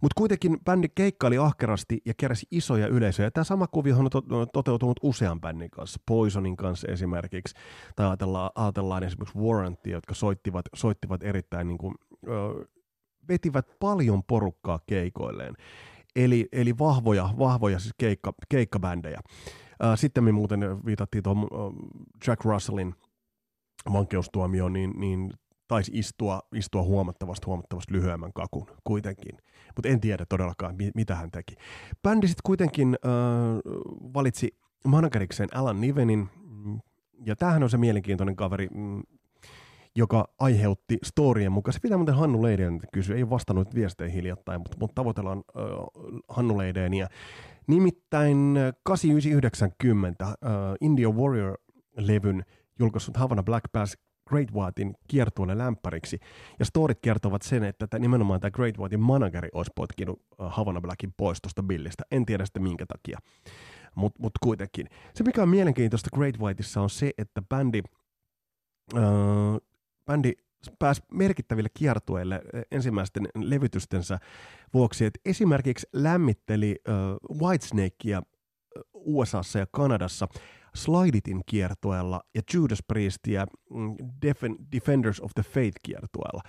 Mutta 0.00 0.14
kuitenkin 0.18 0.58
bändi 0.64 0.88
keikkaili 0.94 1.38
ahkerasti 1.38 2.00
ja 2.04 2.14
keräsi 2.16 2.46
isoja 2.50 2.86
yleisöjä. 2.86 3.30
Tämä 3.30 3.44
sama 3.44 3.66
kuvio 3.66 3.98
on 3.98 4.10
to- 4.10 4.46
toteutunut 4.52 5.00
usean 5.02 5.40
bändin 5.40 5.70
kanssa, 5.70 6.00
Poisonin 6.06 6.56
kanssa 6.56 6.88
esimerkiksi, 6.92 7.54
tai 7.96 8.06
ajatellaan, 8.06 8.50
ajatellaan 8.54 9.02
esimerkiksi 9.02 9.38
Warranty, 9.38 9.90
jotka 9.90 10.14
soittivat, 10.14 10.66
soittivat 10.74 11.22
erittäin 11.22 11.68
niin 11.68 11.78
kuin, 11.78 11.94
uh, 12.26 12.75
vetivät 13.28 13.66
paljon 13.80 14.22
porukkaa 14.24 14.80
keikoilleen. 14.86 15.54
Eli, 16.16 16.48
eli 16.52 16.78
vahvoja, 16.78 17.30
vahvoja 17.38 17.78
siis 17.78 17.94
keikka, 17.98 18.32
keikkabändejä. 18.48 19.20
Sitten 19.94 20.24
me 20.24 20.32
muuten 20.32 20.60
viitattiin 20.86 21.22
tuohon 21.22 21.48
Jack 22.26 22.44
Russellin 22.44 22.94
vankeustuomioon, 23.92 24.72
niin, 24.72 24.92
niin 24.96 25.32
taisi 25.68 25.92
istua, 25.94 26.40
istua 26.54 26.82
huomattavasti, 26.82 27.46
huomattavasti 27.46 27.92
lyhyemmän 27.92 28.32
kakun 28.32 28.66
kuitenkin. 28.84 29.38
Mutta 29.76 29.88
en 29.88 30.00
tiedä 30.00 30.26
todellakaan, 30.28 30.74
mitä 30.94 31.14
hän 31.14 31.30
teki. 31.30 31.54
Bändi 32.02 32.28
sitten 32.28 32.42
kuitenkin 32.46 32.96
äh, 33.06 33.10
valitsi 34.14 34.56
managerikseen 34.88 35.56
Alan 35.56 35.80
Nivenin, 35.80 36.28
ja 37.26 37.36
tämähän 37.36 37.62
on 37.62 37.70
se 37.70 37.76
mielenkiintoinen 37.76 38.36
kaveri, 38.36 38.68
mm, 38.74 39.02
joka 39.96 40.28
aiheutti 40.38 40.98
storien 41.04 41.52
mukaan. 41.52 41.72
Se 41.72 41.80
pitää 41.80 41.98
muuten 41.98 42.14
Hannu 42.14 42.42
Leiden 42.42 42.80
kysyä, 42.92 43.16
ei 43.16 43.22
ole 43.22 43.30
vastannut 43.30 43.74
viesteihin 43.74 44.14
hiljattain, 44.14 44.60
mutta, 44.60 44.76
mutta 44.80 44.94
tavoitellaan 44.94 45.38
äh, 45.38 45.64
Hannu 46.28 46.58
Leideniä. 46.58 47.08
Nimittäin 47.66 48.58
8990 48.82 50.24
äh, 50.24 50.34
India 50.80 51.08
Warrior-levyn 51.08 52.44
julkaissut 52.78 53.16
Havana 53.16 53.42
Black 53.42 53.64
Bass 53.72 53.96
Great 54.28 54.52
Whitein 54.52 54.94
kiertueelle 55.08 55.58
lämpäriksi. 55.58 56.18
Ja 56.58 56.64
storit 56.64 56.98
kertovat 57.02 57.42
sen, 57.42 57.64
että 57.64 57.86
tämä, 57.86 57.98
nimenomaan 57.98 58.40
tämä 58.40 58.50
Great 58.50 58.78
Whitein 58.78 59.00
manageri 59.00 59.48
olisi 59.52 59.72
potkinut 59.74 60.22
Havana 60.38 60.80
Blackin 60.80 61.14
pois 61.16 61.38
tuosta 61.42 61.62
billistä. 61.62 62.04
En 62.10 62.26
tiedä 62.26 62.44
sitten 62.44 62.62
minkä 62.62 62.86
takia, 62.86 63.18
mutta 63.94 64.22
mut 64.22 64.32
kuitenkin. 64.42 64.86
Se 65.14 65.24
mikä 65.24 65.42
on 65.42 65.48
mielenkiintoista 65.48 66.10
Great 66.14 66.38
Whiteissa 66.38 66.80
on 66.80 66.90
se, 66.90 67.10
että 67.18 67.42
bändi 67.42 67.82
äh, 68.96 69.02
bändi 70.06 70.32
pääsi 70.78 71.02
merkittäville 71.12 71.68
kiertueille 71.74 72.42
eh, 72.54 72.64
ensimmäisten 72.70 73.28
levytystensä 73.34 74.18
vuoksi, 74.74 75.04
että 75.04 75.20
esimerkiksi 75.24 75.88
lämmitteli 75.92 76.76
uh, 76.88 77.46
Whitesnakea 77.46 78.22
USAssa 78.94 79.58
ja 79.58 79.66
Kanadassa 79.70 80.28
Slideitin 80.74 81.42
kiertueella 81.46 82.20
ja 82.34 82.42
Judas 82.54 82.82
Priestia 82.88 83.46
mm, 83.70 83.96
Defenders 84.72 85.20
of 85.20 85.30
the 85.34 85.42
Faith 85.42 85.76
kiertueella. 85.82 86.42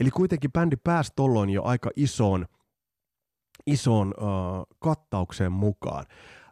Eli 0.00 0.10
kuitenkin 0.10 0.52
bändi 0.52 0.76
pääsi 0.76 1.12
tolloin 1.16 1.50
jo 1.50 1.62
aika 1.62 1.90
isoon, 1.96 2.46
isoon 3.66 4.14
uh, 4.18 4.76
kattaukseen 4.78 5.52
mukaan. 5.52 6.06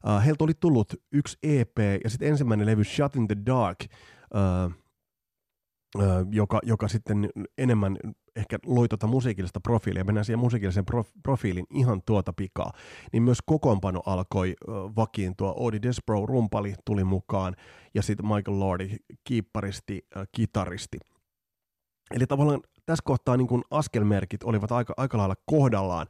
Uh, 0.06 0.24
heiltä 0.24 0.44
oli 0.44 0.54
tullut 0.54 0.94
yksi 1.12 1.38
EP 1.42 1.78
ja 2.04 2.10
sitten 2.10 2.28
ensimmäinen 2.28 2.66
levy 2.66 2.84
Shut 2.84 3.16
in 3.16 3.28
the 3.28 3.36
Dark, 3.46 3.78
uh, 3.84 4.81
joka, 6.30 6.60
joka 6.62 6.88
sitten 6.88 7.28
enemmän 7.58 7.96
ehkä 8.36 8.58
loi 8.66 8.88
tuota 8.88 9.06
musiikillista 9.06 9.60
profiilia, 9.60 10.04
mennään 10.04 10.24
siihen 10.24 10.38
musiikillisen 10.38 10.84
prof- 10.94 11.20
profiilin 11.22 11.66
ihan 11.70 12.02
tuota 12.06 12.32
pikaa, 12.32 12.72
niin 13.12 13.22
myös 13.22 13.38
kokoonpano 13.46 14.02
alkoi 14.06 14.54
vakiintua. 14.96 15.52
Odi 15.52 15.78
Despro 15.82 16.26
rumpali 16.26 16.74
tuli 16.84 17.04
mukaan 17.04 17.56
ja 17.94 18.02
sitten 18.02 18.26
Michael 18.26 18.60
Lordi 18.60 18.96
kiipparisti, 19.24 20.06
kitaristi. 20.32 20.98
Eli 22.14 22.26
tavallaan 22.26 22.60
tässä 22.86 23.02
kohtaa 23.04 23.36
niin 23.36 23.48
kuin 23.48 23.62
askelmerkit 23.70 24.42
olivat 24.44 24.72
aika, 24.72 24.94
aika 24.96 25.18
lailla 25.18 25.36
kohdallaan. 25.46 26.06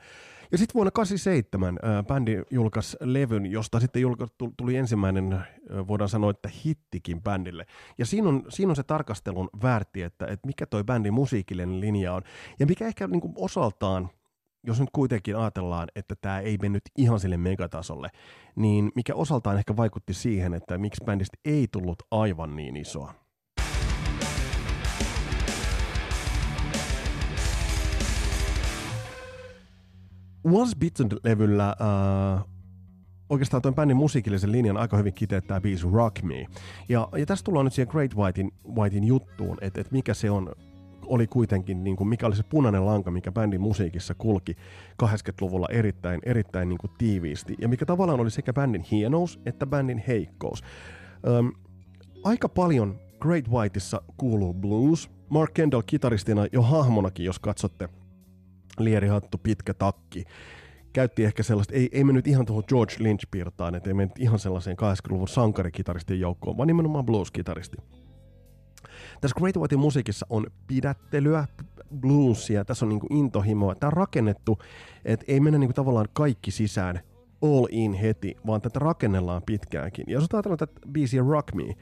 Ja 0.52 0.59
sitten 0.59 0.75
vuonna 0.75 0.91
87 0.91 1.79
äh, 1.85 2.05
bändi 2.05 2.43
julkaisi 2.50 2.97
levyn, 3.00 3.47
josta 3.47 3.81
sitten 3.81 4.02
julka, 4.02 4.26
tuli 4.57 4.76
ensimmäinen, 4.76 5.41
voidaan 5.88 6.09
sanoa, 6.09 6.31
että 6.31 6.50
hittikin 6.64 7.23
bändille. 7.23 7.67
Ja 7.99 8.07
siinä 8.07 8.29
on, 8.29 8.43
siinä 8.49 8.71
on 8.71 8.76
se 8.76 8.83
tarkastelun 8.83 9.50
väärti, 9.62 10.02
että, 10.02 10.26
että 10.26 10.47
mikä 10.47 10.67
toi 10.67 10.85
bändin 10.85 11.14
musiikillinen 11.14 11.81
linja 11.81 12.14
on. 12.14 12.23
Ja 12.59 12.67
mikä 12.67 12.87
ehkä 12.87 13.07
niin 13.07 13.21
kuin 13.21 13.33
osaltaan 13.37 14.11
jos 14.67 14.81
nyt 14.81 14.88
kuitenkin 14.93 15.37
ajatellaan, 15.37 15.88
että 15.97 16.14
tämä 16.21 16.41
ei 16.41 16.59
mennyt 16.62 16.83
ihan 16.99 17.21
sille 17.21 17.37
megatasolle, 17.37 18.11
niin 18.57 18.93
mikä 18.95 19.14
osaltaan 19.14 19.59
ehkä 19.59 19.76
vaikutti 19.76 20.14
siihen, 20.14 20.55
että 20.55 20.79
miksi 20.79 21.05
bändistä 21.05 21.38
ei 21.45 21.69
tullut 21.73 22.02
aivan 22.11 22.57
niin 22.57 22.76
isoa. 22.76 23.14
Once 30.44 30.78
Bitten-levyllä 30.78 31.68
äh, 31.68 32.44
oikeastaan 33.28 33.62
tuon 33.62 33.75
bändin 33.75 33.96
musiikillisen 33.96 34.52
linjan 34.52 34.76
aika 34.76 34.96
hyvin 34.96 35.14
kiteyttää 35.14 35.61
biisi 35.61 35.87
Rock 35.92 36.22
Me. 36.22 36.46
Ja, 36.88 37.08
ja 37.16 37.26
tässä 37.26 37.44
tullaan 37.44 37.64
nyt 37.64 37.72
siihen 37.72 37.90
Great 37.90 38.16
Whitein, 38.16 38.52
Whitein 38.76 39.04
juttuun, 39.04 39.58
että, 39.61 39.80
että 39.80 39.92
mikä 39.92 40.14
se 40.14 40.30
on, 40.30 40.52
oli 41.06 41.26
kuitenkin, 41.26 41.84
niin 41.84 41.96
kuin, 41.96 42.08
mikä 42.08 42.26
oli 42.26 42.37
se 42.37 42.42
punainen 42.42 42.87
lanka, 42.87 43.11
mikä 43.11 43.32
bändin 43.32 43.61
musiikissa 43.61 44.14
kulki 44.14 44.56
80-luvulla 45.02 45.66
erittäin, 45.70 46.20
erittäin 46.25 46.68
niin 46.68 46.78
kuin 46.78 46.90
tiiviisti. 46.99 47.54
Ja 47.61 47.68
mikä 47.68 47.87
tavallaan 47.87 48.20
oli 48.20 48.30
sekä 48.30 48.52
bändin 48.52 48.87
hienous 48.90 49.40
että 49.46 49.66
bändin 49.66 50.02
heikkous. 50.06 50.62
Öm, 51.28 51.52
aika 52.25 52.49
paljon 52.49 52.99
Great 53.20 53.49
Whiteissa 53.49 54.02
kuuluu 54.16 54.54
blues. 54.54 55.11
Mark 55.28 55.54
Kendall 55.54 55.82
kitaristina 55.87 56.46
jo 56.52 56.62
hahmonakin, 56.62 57.26
jos 57.26 57.38
katsotte– 57.38 57.88
lierihattu, 58.79 59.38
pitkä 59.38 59.75
takki. 59.75 60.25
Käytti 60.93 61.25
ehkä 61.25 61.43
sellaista, 61.43 61.75
ei, 61.75 61.88
ei 61.93 62.05
mennyt 62.05 62.26
ihan 62.26 62.47
tuohon 62.47 62.64
George 62.69 62.95
Lynch-piirtaan, 62.99 63.75
että 63.75 63.91
ei 63.91 63.95
mennyt 63.95 64.19
ihan 64.19 64.38
sellaiseen 64.38 64.76
80-luvun 64.76 65.29
sankarikitaristin 65.29 66.21
joukkoon, 66.21 66.57
vaan 66.57 66.67
nimenomaan 66.67 67.07
blues-kitaristi. 67.07 67.76
Tässä 69.21 69.37
Great 69.38 69.57
Whitein 69.57 69.81
musiikissa 69.81 70.26
on 70.31 70.47
pidättelyä, 70.67 71.47
bluesia, 72.00 72.64
tässä 72.64 72.85
on 72.85 72.88
niinku 72.88 73.07
intohimoa. 73.11 73.75
Tämä 73.75 73.88
on 73.88 73.93
rakennettu, 73.93 74.59
että 75.05 75.25
ei 75.29 75.41
mennä 75.41 75.59
niinku 75.59 75.73
tavallaan 75.73 76.09
kaikki 76.12 76.50
sisään 76.50 77.00
all 77.43 77.67
in 77.71 77.93
heti, 77.93 78.37
vaan 78.47 78.61
tätä 78.61 78.79
rakennellaan 78.79 79.43
pitkäänkin. 79.47 80.05
Ja 80.09 80.14
jos 80.14 80.29
ajatellaan 80.33 80.59
tätä 80.59 80.81
biisiä 80.93 81.23
Rock 81.29 81.55
Me, 81.55 81.76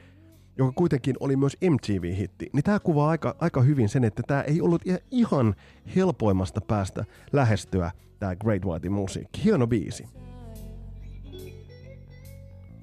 joka 0.61 0.73
kuitenkin 0.75 1.15
oli 1.19 1.35
myös 1.35 1.57
MTV-hitti, 1.69 2.49
niin 2.53 2.63
tämä 2.63 2.79
kuvaa 2.79 3.09
aika, 3.09 3.35
aika 3.39 3.61
hyvin 3.61 3.89
sen, 3.89 4.03
että 4.03 4.23
tämä 4.27 4.41
ei 4.41 4.61
ollut 4.61 4.81
ihan 5.11 5.55
helpoimmasta 5.95 6.61
päästä 6.61 7.05
lähestyä 7.33 7.91
tämä 8.19 8.35
Great 8.35 8.65
Whitein 8.65 8.93
musiikki. 8.93 9.43
Hieno 9.43 9.67
biisi. 9.67 10.07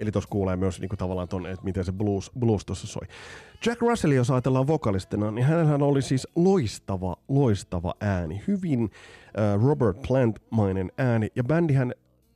Eli 0.01 0.13
tuossa 0.13 0.31
kuulee 0.31 0.57
myös 0.57 0.81
niin 0.81 0.89
kuin 0.89 0.99
tavallaan 0.99 1.29
ton, 1.29 1.47
että 1.47 1.65
miten 1.65 1.85
se 1.85 1.93
blues, 1.93 2.31
blues 2.39 2.65
tuossa 2.65 2.87
soi. 2.87 3.07
Jack 3.67 3.83
Russell, 3.83 4.13
jos 4.13 4.31
ajatellaan 4.31 4.67
vokalistina, 4.67 5.31
niin 5.31 5.47
hänellä 5.47 5.85
oli 5.85 6.03
siis 6.03 6.29
loistava, 6.37 7.17
loistava 7.29 7.95
ääni. 8.01 8.43
Hyvin 8.49 8.91
äh, 9.39 9.65
Robert 9.65 9.97
Plant-mainen 10.09 10.93
ääni. 10.99 11.29
Ja 11.37 11.45
bändihän 11.45 11.93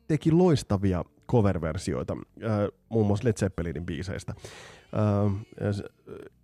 teki 0.08 0.32
loistavia 0.32 1.04
cover-versioita, 1.30 2.16
äh, 2.44 2.50
muun 2.88 3.06
muassa 3.06 3.28
Led 3.28 3.36
Zeppelinin 3.36 3.86
biiseistä. 3.86 4.34
Uh, 4.92 5.32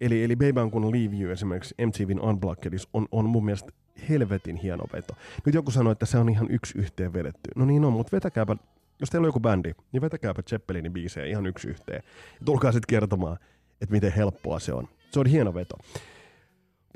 eli, 0.00 0.24
eli 0.24 0.36
Baby 0.36 0.60
I'm 0.60 0.70
Gonna 0.70 0.90
Leave 0.90 1.16
You 1.16 1.32
esimerkiksi 1.32 1.74
MTVn 1.86 2.20
Unblockedissa 2.20 2.88
on, 2.92 3.08
on 3.12 3.24
mun 3.24 3.44
mielestä 3.44 3.72
helvetin 4.08 4.56
hieno 4.56 4.84
veto. 4.92 5.14
Nyt 5.46 5.54
joku 5.54 5.70
sanoi, 5.70 5.92
että 5.92 6.06
se 6.06 6.18
on 6.18 6.28
ihan 6.28 6.50
yksi 6.50 6.78
yhteen 6.78 7.12
vedetty. 7.12 7.50
No 7.56 7.64
niin 7.64 7.84
on, 7.84 7.92
mutta 7.92 8.16
vetäkääpä, 8.16 8.56
jos 9.00 9.10
teillä 9.10 9.24
on 9.24 9.28
joku 9.28 9.40
bändi, 9.40 9.72
niin 9.92 10.00
vetäkääpä 10.00 10.42
Zeppelinin 10.42 10.92
biisejä 10.92 11.26
ihan 11.26 11.46
yksi 11.46 11.68
yhteen. 11.68 12.02
Ja 12.40 12.44
tulkaa 12.44 12.72
sitten 12.72 12.88
kertomaan, 12.88 13.38
että 13.80 13.92
miten 13.92 14.12
helppoa 14.12 14.58
se 14.58 14.72
on. 14.72 14.88
Se 15.10 15.20
on 15.20 15.26
hieno 15.26 15.54
veto. 15.54 15.76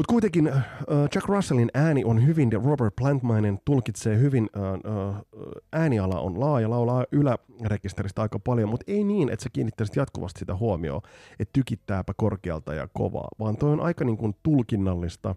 Mutta 0.02 0.12
kuitenkin 0.12 0.48
uh, 0.48 0.54
Jack 1.14 1.28
Russellin 1.28 1.70
ääni 1.74 2.04
on 2.04 2.26
hyvin 2.26 2.50
ja 2.52 2.60
Robert 2.64 2.96
Plantmainen 2.96 3.58
tulkitsee 3.64 4.18
hyvin, 4.18 4.50
uh, 4.56 4.92
uh, 4.92 5.16
ääniala 5.72 6.20
on 6.20 6.40
laaja, 6.40 6.70
laulaa 6.70 7.04
ylärekisteristä 7.12 8.22
aika 8.22 8.38
paljon, 8.38 8.68
mutta 8.68 8.84
ei 8.86 9.04
niin, 9.04 9.28
että 9.28 9.42
se 9.42 9.50
kiinnittäisi 9.52 10.00
jatkuvasti 10.00 10.38
sitä 10.38 10.56
huomioon, 10.56 11.02
että 11.38 11.52
tykittääpä 11.52 12.12
korkealta 12.16 12.74
ja 12.74 12.88
kovaa, 12.92 13.28
vaan 13.38 13.56
toi 13.56 13.72
on 13.72 13.80
aika 13.80 14.04
niin 14.04 14.16
kuin 14.16 14.36
tulkinnallista, 14.42 15.34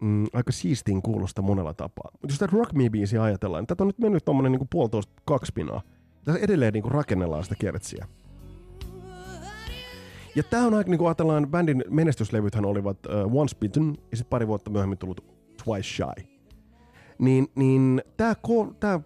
mm, 0.00 0.26
aika 0.32 0.52
siistiin 0.52 1.02
kuulosta 1.02 1.42
monella 1.42 1.74
tapaa. 1.74 2.10
Mutta 2.12 2.32
jos 2.32 2.38
tätä 2.38 2.56
Rock 2.56 2.72
Me-biisiä 2.72 3.22
ajatellaan, 3.22 3.62
niin 3.62 3.66
tätä 3.66 3.82
on 3.82 3.88
nyt 3.88 3.98
mennyt 3.98 4.24
tuommoinen 4.24 4.52
niin 4.52 4.68
puolitoista 4.70 5.12
kaksi 5.24 5.52
pinaa. 5.52 5.82
Tässä 6.24 6.40
edelleen 6.40 6.72
niin 6.72 6.82
kuin 6.82 6.92
rakennellaan 6.92 7.44
sitä 7.44 7.54
kiertsiä. 7.58 8.06
Ja 10.34 10.42
tämä 10.42 10.66
on 10.66 10.74
aika, 10.74 10.90
niin 10.90 10.98
kuin 10.98 11.08
ajatellaan, 11.08 11.48
bändin 11.48 11.84
menestyslevythän 11.90 12.64
olivat 12.64 12.98
uh, 13.06 13.40
Once 13.40 13.56
Bitten 13.60 13.98
ja 14.10 14.16
sitten 14.16 14.30
pari 14.30 14.46
vuotta 14.46 14.70
myöhemmin 14.70 14.98
tullut 14.98 15.24
Twice 15.64 15.88
Shy. 15.88 16.26
Niin, 17.18 17.48
niin 17.54 18.02
tämä 18.16 18.34
tää 18.80 19.00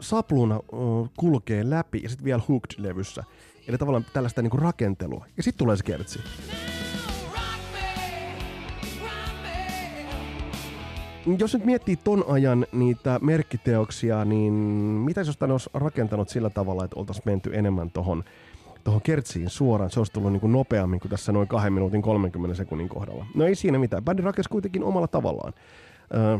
sapluna 0.00 0.60
uh, 0.72 1.10
kulkee 1.16 1.70
läpi 1.70 2.00
ja 2.02 2.08
sitten 2.08 2.24
vielä 2.24 2.42
Hooked-levyssä. 2.48 3.24
Eli 3.68 3.78
tavallaan 3.78 4.06
tällaista 4.12 4.42
niinku 4.42 4.56
rakentelua. 4.56 5.26
Ja 5.36 5.42
sitten 5.42 5.58
tulee 5.58 5.76
se 5.76 5.84
kertsi. 5.84 6.18
Jos 11.38 11.54
nyt 11.54 11.64
miettii 11.64 11.96
ton 11.96 12.24
ajan 12.28 12.66
niitä 12.72 13.18
merkkiteoksia, 13.22 14.24
niin 14.24 14.52
mitä 15.04 15.20
jos 15.20 15.38
olisi 15.50 15.70
rakentanut 15.74 16.28
sillä 16.28 16.50
tavalla, 16.50 16.84
että 16.84 17.00
oltaisiin 17.00 17.22
menty 17.26 17.50
enemmän 17.52 17.90
tuohon 17.90 18.24
tuohon 18.88 19.02
kertsiin 19.02 19.50
suoraan, 19.50 19.90
se 19.90 20.00
olisi 20.00 20.12
tullut 20.12 20.32
niin 20.32 20.40
kuin 20.40 20.52
nopeammin 20.52 21.00
kuin 21.00 21.10
tässä 21.10 21.32
noin 21.32 21.48
2 21.48 21.70
minuutin 21.70 22.02
30 22.02 22.56
sekunnin 22.56 22.88
kohdalla. 22.88 23.26
No 23.34 23.44
ei 23.44 23.54
siinä 23.54 23.78
mitään, 23.78 24.04
bändi 24.04 24.22
rakesi 24.22 24.48
kuitenkin 24.48 24.84
omalla 24.84 25.08
tavallaan. 25.08 25.52
Öö, 26.14 26.38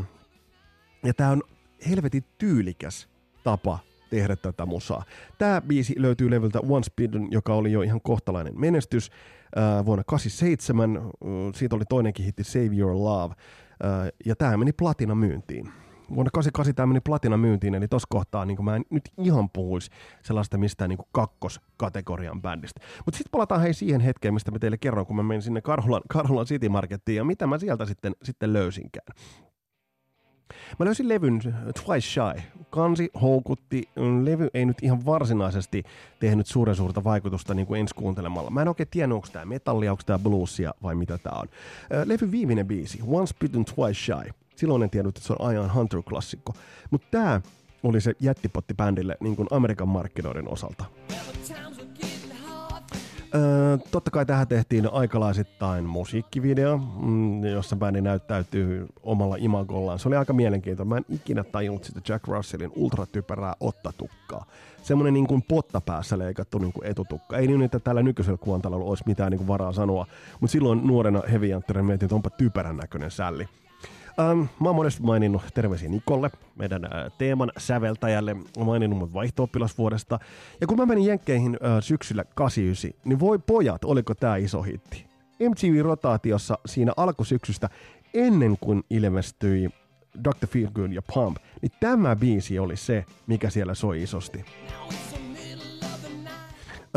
ja 1.03 1.13
tämä 1.13 1.29
on 1.29 1.41
helvetin 1.89 2.23
tyylikäs 2.37 3.07
tapa 3.43 3.79
tehdä 4.09 4.35
tätä 4.35 4.65
musaa. 4.65 5.03
Tämä 5.37 5.61
biisi 5.61 5.95
löytyy 5.97 6.31
levyltä 6.31 6.59
Once 6.59 6.91
Bidden, 6.95 7.27
joka 7.31 7.53
oli 7.53 7.71
jo 7.71 7.81
ihan 7.81 8.01
kohtalainen 8.01 8.59
menestys 8.59 9.11
öö, 9.57 9.85
vuonna 9.85 10.03
87. 10.03 10.97
Öö, 10.97 11.03
siitä 11.55 11.75
oli 11.75 11.85
toinenkin 11.89 12.25
hitti 12.25 12.43
Save 12.43 12.75
Your 12.77 12.95
Love. 12.95 13.35
Öö, 13.83 13.89
ja 14.25 14.35
tämä 14.35 14.57
meni 14.57 14.71
platina 14.71 15.15
myyntiin 15.15 15.71
vuonna 16.15 16.29
88 16.33 16.75
tämä 16.75 16.85
meni 16.85 16.99
platina 16.99 17.37
myyntiin, 17.37 17.75
eli 17.75 17.87
tuossa 17.87 18.07
kohtaa 18.09 18.45
niin 18.45 18.65
mä 18.65 18.75
en 18.75 18.85
nyt 18.89 19.09
ihan 19.17 19.49
puhuisi 19.49 19.91
sellaista 20.23 20.57
mistään 20.57 20.89
niin 20.89 20.99
kakkoskategorian 21.11 22.41
bändistä. 22.41 22.81
Mutta 23.05 23.17
sitten 23.17 23.31
palataan 23.31 23.61
hei 23.61 23.73
siihen 23.73 24.01
hetkeen, 24.01 24.33
mistä 24.33 24.51
mä 24.51 24.59
teille 24.59 24.77
kerron, 24.77 25.05
kun 25.05 25.15
mä 25.15 25.23
menin 25.23 25.41
sinne 25.41 25.61
Karhulan, 25.61 26.01
Karhulan 26.07 26.45
City 26.45 26.69
Markettiin 26.69 27.15
ja 27.15 27.23
mitä 27.23 27.47
mä 27.47 27.57
sieltä 27.57 27.85
sitten, 27.85 28.15
sitten 28.23 28.53
löysinkään. 28.53 29.07
Mä 30.79 30.85
löysin 30.85 31.09
levyn 31.09 31.39
Twice 31.85 32.07
Shy. 32.07 32.41
Kansi 32.69 33.09
houkutti. 33.21 33.89
Levy 34.23 34.47
ei 34.53 34.65
nyt 34.65 34.77
ihan 34.81 35.05
varsinaisesti 35.05 35.83
tehnyt 36.19 36.47
suuren 36.47 36.75
suurta 36.75 37.03
vaikutusta 37.03 37.53
niin 37.53 37.67
kuin 37.67 37.79
ensi 37.79 37.95
kuuntelemalla. 37.95 38.49
Mä 38.49 38.61
en 38.61 38.67
oikein 38.67 38.89
tiennyt, 38.91 39.15
onko 39.15 39.27
tämä 39.33 39.45
metallia, 39.45 39.91
onko 39.91 40.03
tämä 40.05 40.19
bluesia 40.19 40.73
vai 40.83 40.95
mitä 40.95 41.17
tämä 41.17 41.39
on. 41.39 41.47
Levy 42.05 42.31
viimeinen 42.31 42.67
biisi, 42.67 42.99
Once 43.07 43.35
Bitten 43.39 43.65
Twice 43.65 43.99
Shy. 43.99 44.31
Silloin 44.59 44.83
en 44.83 44.89
tiennyt, 44.89 45.17
että 45.17 45.27
se 45.27 45.33
on 45.39 45.53
Ian 45.53 45.73
Hunter-klassikko. 45.73 46.53
Mutta 46.91 47.07
tämä 47.11 47.41
oli 47.83 48.01
se 48.01 48.13
jättipotti 48.19 48.73
bändille 48.73 49.17
niin 49.19 49.35
kuin 49.35 49.47
Amerikan 49.51 49.87
markkinoiden 49.87 50.53
osalta. 50.53 50.85
Öö, 53.35 53.77
totta 53.91 54.11
kai 54.11 54.25
tähän 54.25 54.47
tehtiin 54.47 54.93
aikalaisittain 54.93 55.85
musiikkivideo, 55.85 56.77
mm, 56.77 57.45
jossa 57.45 57.75
bändi 57.75 58.01
näyttäytyy 58.01 58.87
omalla 59.03 59.35
imagollaan. 59.39 59.99
Se 59.99 60.07
oli 60.07 60.15
aika 60.15 60.33
mielenkiintoinen. 60.33 60.89
Mä 60.89 60.97
en 60.97 61.05
ikinä 61.09 61.43
tajunnut 61.43 61.83
sitä 61.83 62.01
Jack 62.09 62.27
Russellin 62.27 62.71
ultratyperää 62.75 63.53
ottatukkaa. 63.59 64.45
Semmoinen 64.83 65.13
niin 65.13 65.27
kuin 65.27 65.41
potta 65.41 65.81
päässä 65.81 66.17
leikattu 66.17 66.57
niin 66.57 66.73
kuin 66.73 66.87
etutukka. 66.87 67.37
Ei 67.37 67.47
niin, 67.47 67.61
että 67.61 67.79
tällä 67.79 68.03
nykyisellä 68.03 68.37
kuvantalalla 68.37 68.85
olisi 68.85 69.03
mitään 69.07 69.31
niin 69.31 69.39
kuin 69.39 69.47
varaa 69.47 69.73
sanoa, 69.73 70.05
mutta 70.39 70.51
silloin 70.51 70.87
nuorena 70.87 71.21
heavy 71.31 71.47
mietin, 71.81 72.05
että 72.05 72.15
onpa 72.15 72.29
typerän 72.29 72.77
näköinen 72.77 73.11
sälli. 73.11 73.47
Ähm, 74.19 74.39
mä 74.39 74.69
oon 74.69 74.75
monesti 74.75 75.01
maininnut 75.01 75.41
terveisiä 75.53 75.89
Nikolle, 75.89 76.31
meidän 76.55 76.85
äh, 76.85 77.11
teeman 77.17 77.51
säveltäjälle, 77.57 78.35
maininnut 78.65 78.99
mut 78.99 79.13
vaihto 79.13 79.49
Ja 80.61 80.67
kun 80.67 80.77
mä 80.77 80.85
menin 80.85 81.05
Jenkkeihin 81.05 81.57
äh, 81.65 81.83
syksyllä 81.83 82.23
89, 82.35 83.01
niin 83.05 83.19
voi 83.19 83.39
pojat, 83.39 83.83
oliko 83.83 84.15
tää 84.15 84.35
iso 84.35 84.61
hitti? 84.61 85.05
MTV-rotaatiossa 85.49 86.57
siinä 86.65 86.93
alkusyksystä 86.97 87.69
ennen 88.13 88.57
kuin 88.61 88.83
ilmestyi 88.89 89.69
Dr. 90.23 90.47
Feelgood 90.47 90.91
ja 90.91 91.01
Pump, 91.13 91.37
niin 91.61 91.71
tämä 91.79 92.15
biisi 92.15 92.59
oli 92.59 92.77
se, 92.77 93.05
mikä 93.27 93.49
siellä 93.49 93.73
soi 93.73 94.03
isosti. 94.03 94.45
Now 94.71 95.08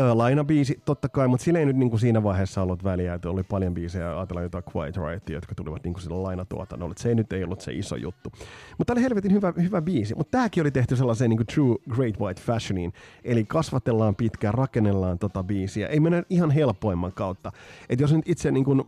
Öö, 0.03 0.17
lainabiisi, 0.17 0.81
totta 0.85 1.09
kai, 1.09 1.27
mutta 1.27 1.43
sillä 1.43 1.59
ei 1.59 1.65
nyt 1.65 1.75
niin 1.75 1.99
siinä 1.99 2.23
vaiheessa 2.23 2.61
ollut 2.61 2.83
väliä, 2.83 3.13
että 3.13 3.29
oli 3.29 3.43
paljon 3.43 3.73
biisejä, 3.73 4.17
ajatellaan 4.17 4.43
jotain 4.43 4.63
Quiet 4.75 4.97
Riot, 4.97 5.29
jotka 5.29 5.55
tulivat 5.55 5.83
niin 5.83 5.99
sillä 5.99 6.23
lainatuotannolla. 6.23 6.93
Se 6.97 7.09
ei 7.09 7.15
nyt 7.15 7.33
ei 7.33 7.43
ollut 7.43 7.61
se 7.61 7.73
iso 7.73 7.95
juttu. 7.95 8.31
Mutta 8.77 8.85
tämä 8.85 8.95
oli 8.95 9.03
helvetin 9.03 9.33
hyvä, 9.33 9.53
hyvä 9.57 9.81
biisi. 9.81 10.15
Mutta 10.15 10.31
tämäkin 10.31 10.63
oli 10.63 10.71
tehty 10.71 10.95
sellaiseen 10.95 11.29
niin 11.29 11.45
true 11.53 11.75
Great 11.89 12.19
White 12.19 12.41
Fashioniin. 12.41 12.93
Eli 13.23 13.45
kasvatellaan 13.45 14.15
pitkään, 14.15 14.53
rakennellaan 14.53 15.19
tota 15.19 15.43
biisiä. 15.43 15.87
Ei 15.87 15.99
mennä 15.99 16.23
ihan 16.29 16.51
helpoimman 16.51 17.13
kautta. 17.13 17.51
Et 17.89 17.99
jos 17.99 18.13
nyt 18.13 18.29
itse 18.29 18.51
kuin, 18.65 18.83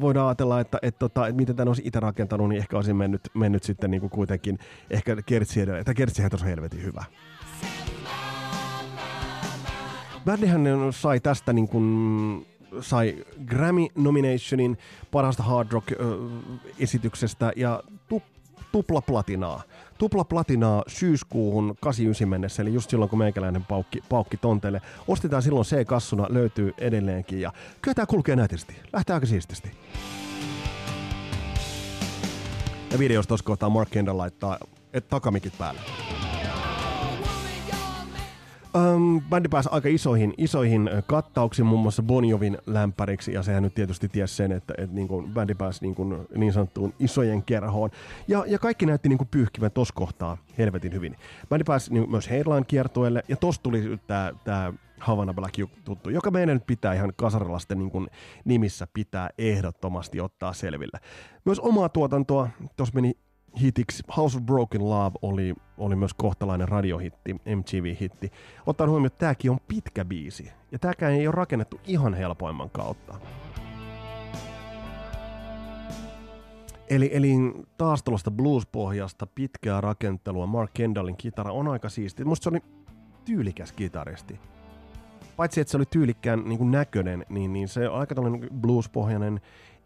voidaan 0.00 0.28
ajatella, 0.28 0.60
että, 0.60 0.78
että, 0.82 0.98
tota, 0.98 1.26
että 1.26 1.36
miten 1.36 1.56
tämän 1.56 1.68
olisi 1.68 1.82
itse 1.84 2.00
rakentanut, 2.00 2.48
niin 2.48 2.58
ehkä 2.58 2.76
olisin 2.76 2.96
mennyt, 2.96 3.20
mennyt 3.34 3.62
sitten 3.62 3.90
niin 3.90 4.00
kuin 4.00 4.10
kuitenkin 4.10 4.58
ehkä 4.90 5.16
kertsi 5.26 5.60
edellä. 5.60 5.80
Että 5.80 5.94
kertsihän 5.94 6.30
on 6.40 6.46
helvetin 6.46 6.82
hyvä. 6.82 7.04
Bändihän 10.24 10.64
sai 10.90 11.20
tästä 11.20 11.52
niin 11.52 11.68
kuin, 11.68 12.46
sai 12.80 13.24
Grammy-nominationin 13.46 14.78
parasta 15.10 15.42
hard 15.42 15.68
rock-esityksestä 15.72 17.52
ja 17.56 17.82
tu, 18.08 18.22
tupla 18.72 19.00
platinaa. 19.00 19.62
Tupla 19.98 20.24
platinaa 20.24 20.82
syyskuuhun 20.86 21.74
89 21.80 22.28
mennessä, 22.28 22.62
eli 22.62 22.74
just 22.74 22.90
silloin 22.90 23.08
kun 23.08 23.18
meikäläinen 23.18 23.64
paukki, 23.64 24.02
paukki 24.08 24.36
tonteelle. 24.36 24.80
Ostetaan 25.08 25.42
silloin 25.42 25.66
C-kassuna, 25.66 26.26
löytyy 26.30 26.74
edelleenkin 26.78 27.40
ja 27.40 27.52
kyllä 27.82 27.94
tämä 27.94 28.06
kulkee 28.06 28.36
nätisti. 28.36 28.76
Lähtee 28.92 29.14
aika 29.14 29.26
siististi. 29.26 29.70
Ja 32.92 32.98
videosta 32.98 33.28
tuossa 33.28 33.44
kohtaa 33.44 33.70
Mark 33.70 33.90
Kendall 33.90 34.18
laittaa 34.18 34.58
et 34.92 35.08
takamikit 35.08 35.58
päälle. 35.58 35.80
Um, 38.76 39.22
bändi 39.30 39.48
pääsi 39.48 39.68
aika 39.72 39.88
isoihin, 39.88 40.34
isoihin 40.38 40.90
kattauksiin, 41.06 41.66
muun 41.66 41.80
muassa 41.80 42.02
Bonjovin 42.02 42.58
lämpäriksi, 42.66 43.32
ja 43.32 43.42
sehän 43.42 43.62
nyt 43.62 43.74
tietysti 43.74 44.08
tiesi 44.08 44.34
sen, 44.34 44.52
että, 44.52 44.74
että 44.78 44.96
niin 44.96 45.08
kuin 45.08 45.34
bändi 45.34 45.54
pääsi 45.54 45.82
niin, 45.82 45.94
kuin, 45.94 46.26
niin 46.36 46.52
sanottuun 46.52 46.94
isojen 46.98 47.42
kerhoon. 47.42 47.90
Ja, 48.28 48.44
ja 48.46 48.58
kaikki 48.58 48.86
näytti 48.86 49.08
niin 49.08 49.18
kuin 49.18 49.28
pyyhkivän 49.30 49.70
tos 49.70 49.92
kohtaa 49.92 50.36
helvetin 50.58 50.92
hyvin. 50.92 51.16
Bändi 51.48 51.64
pääsi 51.64 51.92
niin, 51.92 52.10
myös 52.10 52.30
Heirlaan 52.30 52.66
kiertueelle, 52.66 53.22
ja 53.28 53.36
tos 53.36 53.58
tuli 53.58 53.98
tämä, 54.06 54.32
tämä 54.44 54.72
Havana 54.98 55.34
Black 55.34 55.54
tuttu, 55.84 56.10
joka 56.10 56.30
meidän 56.30 56.56
nyt 56.56 56.66
pitää 56.66 56.94
ihan 56.94 57.12
kasarilasten 57.16 57.78
niin 57.78 57.90
kuin 57.90 58.08
nimissä 58.44 58.86
pitää 58.94 59.30
ehdottomasti 59.38 60.20
ottaa 60.20 60.52
selville. 60.52 60.98
Myös 61.44 61.60
omaa 61.60 61.88
tuotantoa, 61.88 62.48
tuossa 62.76 62.94
meni 62.94 63.12
hitiksi. 63.60 64.02
House 64.16 64.38
of 64.38 64.44
Broken 64.44 64.90
Love 64.90 65.18
oli, 65.22 65.54
oli 65.78 65.96
myös 65.96 66.14
kohtalainen 66.14 66.68
radiohitti, 66.68 67.34
MTV-hitti. 67.34 68.30
Ottaen 68.66 68.90
huomioon, 68.90 69.06
että 69.06 69.18
tämäkin 69.18 69.50
on 69.50 69.58
pitkä 69.68 70.04
biisi. 70.04 70.52
Ja 70.72 70.78
tämäkään 70.78 71.12
ei 71.12 71.26
ole 71.26 71.34
rakennettu 71.34 71.80
ihan 71.86 72.14
helpoimman 72.14 72.70
kautta. 72.70 73.14
Eli, 76.90 77.10
eli 77.12 77.34
taas 77.78 78.02
tuollaista 78.02 78.30
blues-pohjasta 78.30 79.26
pitkää 79.26 79.80
rakentelua. 79.80 80.46
Mark 80.46 80.70
Kendallin 80.74 81.16
kitara 81.16 81.52
on 81.52 81.68
aika 81.68 81.88
siisti. 81.88 82.24
Musta 82.24 82.44
se 82.44 82.50
oli 82.50 82.60
tyylikäs 83.24 83.72
kitaristi. 83.72 84.40
Paitsi, 85.36 85.60
että 85.60 85.70
se 85.70 85.76
oli 85.76 85.86
tyylikkään 85.86 86.44
niin 86.44 86.70
näköinen, 86.70 87.26
niin, 87.28 87.52
niin 87.52 87.68
se 87.68 87.88
on 87.88 87.98
aika 88.00 88.14
tällainen 88.14 88.48
blues-pohjainen, 88.60 89.40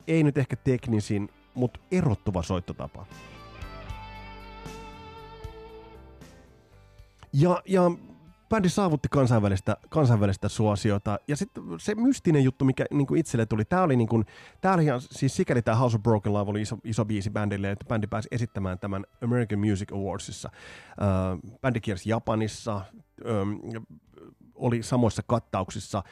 ei 0.06 0.22
nyt 0.22 0.38
ehkä 0.38 0.56
teknisin, 0.56 1.28
mutta 1.54 1.80
erottuva 1.90 2.42
soittotapa. 2.42 3.06
Ja, 7.40 7.62
ja 7.68 7.82
bändi 8.48 8.68
saavutti 8.68 9.08
kansainvälistä, 9.10 9.76
kansainvälistä 9.88 10.48
suosiota. 10.48 11.18
Ja 11.28 11.36
sitten 11.36 11.62
se 11.78 11.94
mystinen 11.94 12.44
juttu, 12.44 12.64
mikä 12.64 12.84
niin 12.90 13.06
kuin 13.06 13.20
itselle 13.20 13.46
tuli, 13.46 13.64
tämä 13.64 13.82
oli, 13.82 13.96
niin 13.96 14.08
kuin, 14.08 14.24
tää 14.60 14.74
oli 14.74 14.84
siis 15.00 15.36
sikäli 15.36 15.62
tämä 15.62 15.76
House 15.76 15.96
of 15.96 16.02
Broken 16.02 16.32
Love 16.32 16.50
oli 16.50 16.62
iso, 16.62 16.78
iso 16.84 17.04
biisi 17.04 17.30
bändille, 17.30 17.70
että 17.70 17.84
bändi 17.84 18.06
pääsi 18.06 18.28
esittämään 18.30 18.78
tämän 18.78 19.04
American 19.24 19.58
Music 19.58 19.92
Awardsissa. 19.92 20.50
Uh, 20.90 21.58
bändi 21.60 21.80
kiersi 21.80 22.10
Japanissa, 22.10 22.80
um, 23.42 23.60
oli 24.54 24.82
samoissa 24.82 25.22
kattauksissa 25.26 26.02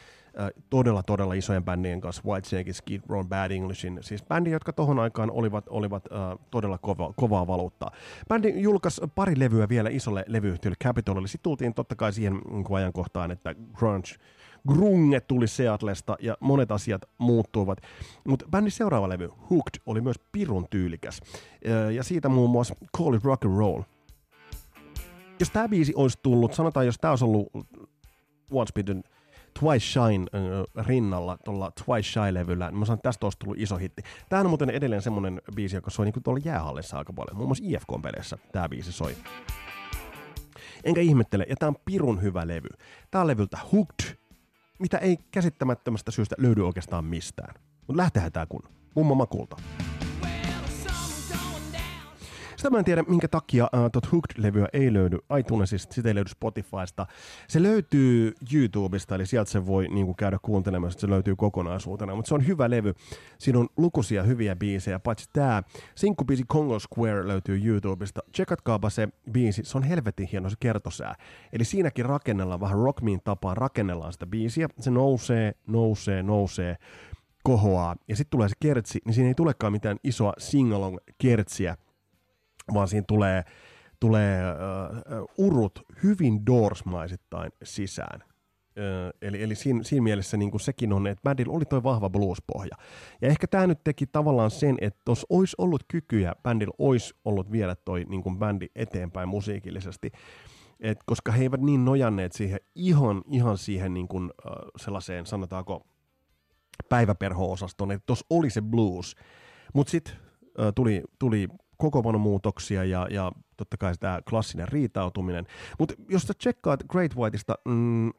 todella, 0.70 1.02
todella 1.02 1.34
isojen 1.34 1.64
bändien 1.64 2.00
kanssa, 2.00 2.22
White 2.26 2.48
Snake, 2.48 2.72
Skid 2.72 3.02
Row, 3.08 3.26
Bad 3.26 3.50
Englishin, 3.50 3.98
siis 4.02 4.22
bändi, 4.22 4.50
jotka 4.50 4.72
tohon 4.72 4.98
aikaan 4.98 5.30
olivat, 5.30 5.64
olivat 5.68 6.06
uh, 6.06 6.40
todella 6.50 6.78
kova, 6.78 7.12
kovaa 7.16 7.46
valuuttaa. 7.46 7.90
Bändi 8.28 8.52
julkaisi 8.56 9.00
pari 9.14 9.38
levyä 9.38 9.68
vielä 9.68 9.90
isolle 9.90 10.24
levyyhtiölle 10.28 10.76
Capitolille, 10.84 11.28
sitten 11.28 11.42
tultiin 11.42 11.74
totta 11.74 11.96
kai 11.96 12.12
siihen 12.12 12.40
niin 12.50 12.76
ajankohtaan, 12.76 13.30
että 13.30 13.54
grunge 13.72 14.08
grunge 14.68 15.20
tuli 15.20 15.48
Seatlesta 15.48 16.16
ja 16.20 16.36
monet 16.40 16.70
asiat 16.70 17.02
muuttuivat. 17.18 17.78
Mutta 18.24 18.46
bändin 18.50 18.72
seuraava 18.72 19.08
levy, 19.08 19.30
Hooked, 19.50 19.80
oli 19.86 20.00
myös 20.00 20.16
pirun 20.32 20.66
tyylikäs. 20.70 21.20
Ja 21.94 22.04
siitä 22.04 22.28
muun 22.28 22.50
muassa 22.50 22.74
Call 22.98 23.14
It 23.14 23.24
Rock 23.24 23.44
and 23.44 23.58
Roll. 23.58 23.82
Jos 25.40 25.50
tämä 25.50 25.68
biisi 25.68 25.92
olisi 25.96 26.18
tullut, 26.22 26.54
sanotaan 26.54 26.86
jos 26.86 26.98
tämä 26.98 27.12
olisi 27.12 27.24
ollut 27.24 27.48
Once 28.50 28.72
Bitten 28.74 29.04
Twice 29.60 29.86
Shine 29.86 30.26
äh, 30.34 30.86
rinnalla 30.86 31.38
tuolla 31.44 31.72
Twice 31.84 32.08
Shy-levyllä, 32.08 32.70
niin 32.70 32.78
mä 32.78 32.84
sanon, 32.84 32.98
että 32.98 33.08
tästä 33.08 33.26
olisi 33.26 33.38
tullut 33.38 33.58
iso 33.58 33.76
hitti. 33.76 34.02
Tämä 34.28 34.40
on 34.40 34.48
muuten 34.48 34.70
edelleen 34.70 35.02
semmoinen 35.02 35.42
biisi, 35.54 35.76
joka 35.76 35.90
soi 35.90 36.04
niin 36.04 36.22
tuolla 36.22 36.40
jäähallissa 36.44 36.98
aika 36.98 37.12
paljon. 37.12 37.36
Muun 37.36 37.48
muassa 37.48 37.64
IFK-peleissä 37.66 38.38
tämä 38.52 38.68
biisi 38.68 38.92
soi. 38.92 39.16
Enkä 40.84 41.00
ihmettele, 41.00 41.46
ja 41.48 41.56
tämä 41.56 41.68
on 41.68 41.76
pirun 41.84 42.22
hyvä 42.22 42.46
levy. 42.46 42.68
Tämä 43.10 43.22
on 43.22 43.28
levyltä 43.28 43.58
Hooked, 43.72 44.16
mitä 44.78 44.98
ei 44.98 45.18
käsittämättömästä 45.30 46.10
syystä 46.10 46.36
löydy 46.38 46.66
oikeastaan 46.66 47.04
mistään. 47.04 47.54
Mutta 47.86 48.02
lähtehän 48.02 48.32
tämä 48.32 48.46
kun. 48.46 48.62
Mummo 48.94 49.14
makulta. 49.14 49.56
Sitä 52.64 52.70
mä 52.70 52.78
en 52.78 52.84
tiedä, 52.84 53.04
minkä 53.08 53.28
takia 53.28 53.64
uh, 53.64 53.90
tot 53.92 54.12
Hooked-levyä 54.12 54.68
ei 54.72 54.92
löydy 54.92 55.18
iTunesista, 55.38 55.94
sitä 55.94 56.08
ei 56.08 56.14
löydy 56.14 56.28
Spotifysta. 56.28 57.06
Se 57.48 57.62
löytyy 57.62 58.32
YouTubesta, 58.54 59.14
eli 59.14 59.26
sieltä 59.26 59.50
se 59.50 59.66
voi 59.66 59.88
niin 59.88 60.06
kuin, 60.06 60.16
käydä 60.16 60.38
kuuntelemaan, 60.42 60.90
että 60.90 61.00
se 61.00 61.08
löytyy 61.08 61.36
kokonaisuutena. 61.36 62.14
Mutta 62.14 62.28
se 62.28 62.34
on 62.34 62.46
hyvä 62.46 62.70
levy. 62.70 62.94
Siinä 63.38 63.58
on 63.58 63.68
lukuisia 63.76 64.22
hyviä 64.22 64.56
biisejä, 64.56 64.98
paitsi 64.98 65.30
tämä 65.32 65.62
sinkkubiisi 65.94 66.44
Congo 66.44 66.78
Square 66.78 67.28
löytyy 67.28 67.60
YouTubesta. 67.64 68.20
Checkatkaapa 68.34 68.90
se 68.90 69.08
biisi, 69.32 69.62
se 69.64 69.78
on 69.78 69.84
helvetin 69.84 70.28
hieno 70.32 70.50
se 70.50 70.56
kertosää. 70.60 71.14
Eli 71.52 71.64
siinäkin 71.64 72.04
rakennellaan 72.04 72.60
vähän 72.60 72.78
rockmin 72.78 73.20
tapaan, 73.24 73.56
rakennellaan 73.56 74.12
sitä 74.12 74.26
biisiä. 74.26 74.68
Se 74.80 74.90
nousee, 74.90 75.54
nousee, 75.66 76.22
nousee 76.22 76.76
kohoaa, 77.42 77.96
ja 78.08 78.16
sitten 78.16 78.30
tulee 78.30 78.48
se 78.48 78.54
kertsi, 78.60 79.00
niin 79.04 79.14
siinä 79.14 79.28
ei 79.28 79.34
tulekaan 79.34 79.72
mitään 79.72 79.96
isoa 80.04 80.32
singalong 80.38 80.98
kertsiä, 81.18 81.76
vaan 82.74 82.88
siinä 82.88 83.04
tulee, 83.08 83.44
tulee 84.00 84.42
uh, 85.20 85.46
urut 85.46 85.82
hyvin 86.02 86.46
doorsmaisittain 86.46 87.52
sisään. 87.62 88.24
Uh, 88.24 89.18
eli 89.22 89.42
eli 89.42 89.54
siinä, 89.54 89.82
siinä 89.82 90.02
mielessä 90.02 90.36
niin 90.36 90.50
kuin 90.50 90.60
sekin 90.60 90.92
on, 90.92 91.06
että 91.06 91.22
bändillä 91.22 91.52
oli 91.52 91.64
toi 91.64 91.82
vahva 91.82 92.10
blues-pohja. 92.10 92.76
Ja 93.22 93.28
ehkä 93.28 93.46
tämä 93.46 93.66
nyt 93.66 93.84
teki 93.84 94.06
tavallaan 94.06 94.50
sen, 94.50 94.76
että 94.80 95.00
jos 95.06 95.26
olisi 95.30 95.56
ollut 95.58 95.82
kykyjä, 95.88 96.32
bändillä 96.42 96.74
olisi 96.78 97.14
ollut 97.24 97.52
viedä 97.52 97.74
toi 97.74 98.04
niin 98.08 98.22
kuin 98.22 98.38
bändi 98.38 98.66
eteenpäin 98.74 99.28
musiikillisesti. 99.28 100.10
Et 100.80 100.98
koska 101.06 101.32
he 101.32 101.42
eivät 101.42 101.60
niin 101.60 101.84
nojanneet 101.84 102.32
siihen 102.32 102.60
ihan, 102.74 103.22
ihan 103.30 103.58
siihen 103.58 103.94
niin 103.94 104.08
kuin, 104.08 104.24
uh, 104.24 104.52
sellaiseen, 104.76 105.26
sanotaanko, 105.26 105.86
päiväperho-osastoon, 106.88 107.92
että 107.92 108.06
tuossa 108.06 108.26
oli 108.30 108.50
se 108.50 108.62
blues. 108.62 109.16
Mutta 109.74 109.90
sitten 109.90 110.14
tuli, 110.74 111.02
tuli 111.18 111.48
kokoonpanomuutoksia 111.76 112.84
ja, 112.84 113.06
ja 113.10 113.32
totta 113.56 113.76
kai 113.76 113.94
tämä 114.00 114.20
klassinen 114.28 114.68
riitautuminen. 114.68 115.46
Mutta 115.78 115.94
jos 116.08 116.22
sä 116.22 116.34
tsekkaat 116.38 116.82
Great 116.82 117.16
Whiteista, 117.16 117.54
mm, 117.64 118.12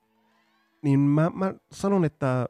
niin 0.84 1.00
mä, 1.00 1.32
mä 1.34 1.54
sanon, 1.72 2.06
että 2.06 2.46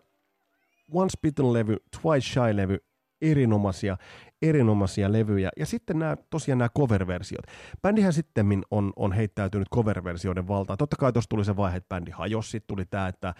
Once 0.93 1.17
Bitten-levy, 1.21 1.77
Twice 2.01 2.27
Shy-levy, 2.33 2.77
erinomaisia, 3.21 3.97
erinomaisia 4.41 5.11
levyjä. 5.11 5.49
Ja 5.57 5.65
sitten 5.65 5.99
nämä, 5.99 6.17
tosiaan 6.29 6.57
nämä 6.57 6.69
cover-versiot. 6.77 7.45
Bändihän 7.81 8.13
sitten 8.13 8.63
on, 8.71 8.93
on 8.95 9.11
heittäytynyt 9.11 9.67
cover-versioiden 9.75 10.47
valtaan. 10.47 10.77
Totta 10.77 10.95
kai 10.95 11.13
tuossa 11.13 11.29
tuli 11.29 11.45
se 11.45 11.57
vaihe, 11.57 11.77
että 11.77 11.95
bändi 11.95 12.11
hajosi. 12.11 12.49
Sitten 12.49 12.75
tuli 12.75 12.85
tämä, 12.85 13.07
että 13.07 13.33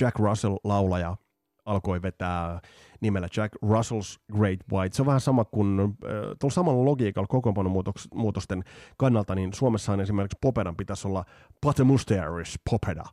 Jack 0.00 0.18
Russell, 0.18 0.56
laulaja, 0.64 1.16
alkoi 1.66 2.02
vetää 2.02 2.60
nimellä 3.00 3.28
Jack 3.36 3.54
Russell's 3.64 4.36
Great 4.36 4.60
White. 4.72 4.96
Se 4.96 5.02
on 5.02 5.06
vähän 5.06 5.20
sama 5.20 5.44
kuin 5.44 5.80
äh, 5.80 5.86
tuolla 6.38 6.54
samalla 6.54 6.84
logiikalla 6.84 7.26
kokoonpanomuutosten 7.26 8.64
kannalta, 8.96 9.34
niin 9.34 9.52
Suomessa 9.52 9.92
on 9.92 10.00
esimerkiksi 10.00 10.38
Popedan 10.40 10.76
pitäisi 10.76 11.08
olla 11.08 11.24
Patemusteris 11.60 12.60
Popeda. 12.70 13.04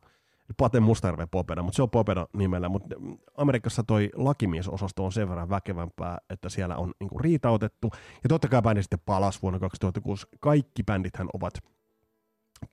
Pate 0.56 0.80
Mustajärven 0.80 1.28
Popeda, 1.28 1.62
mutta 1.62 1.76
se 1.76 1.82
on 1.82 1.90
Popeda 1.90 2.26
nimellä, 2.36 2.68
mutta 2.68 2.96
Amerikassa 3.36 3.82
toi 3.82 4.10
lakimiesosasto 4.14 5.04
on 5.04 5.12
sen 5.12 5.28
verran 5.28 5.50
väkevämpää, 5.50 6.18
että 6.30 6.48
siellä 6.48 6.76
on 6.76 6.92
niinku 7.00 7.18
riitautettu, 7.18 7.90
ja 8.22 8.28
totta 8.28 8.48
kai 8.48 8.62
bändi 8.62 8.82
sitten 8.82 8.98
palasi 9.06 9.42
vuonna 9.42 9.58
2006. 9.58 10.26
Kaikki 10.40 10.82
bändithän 10.82 11.28
ovat 11.34 11.54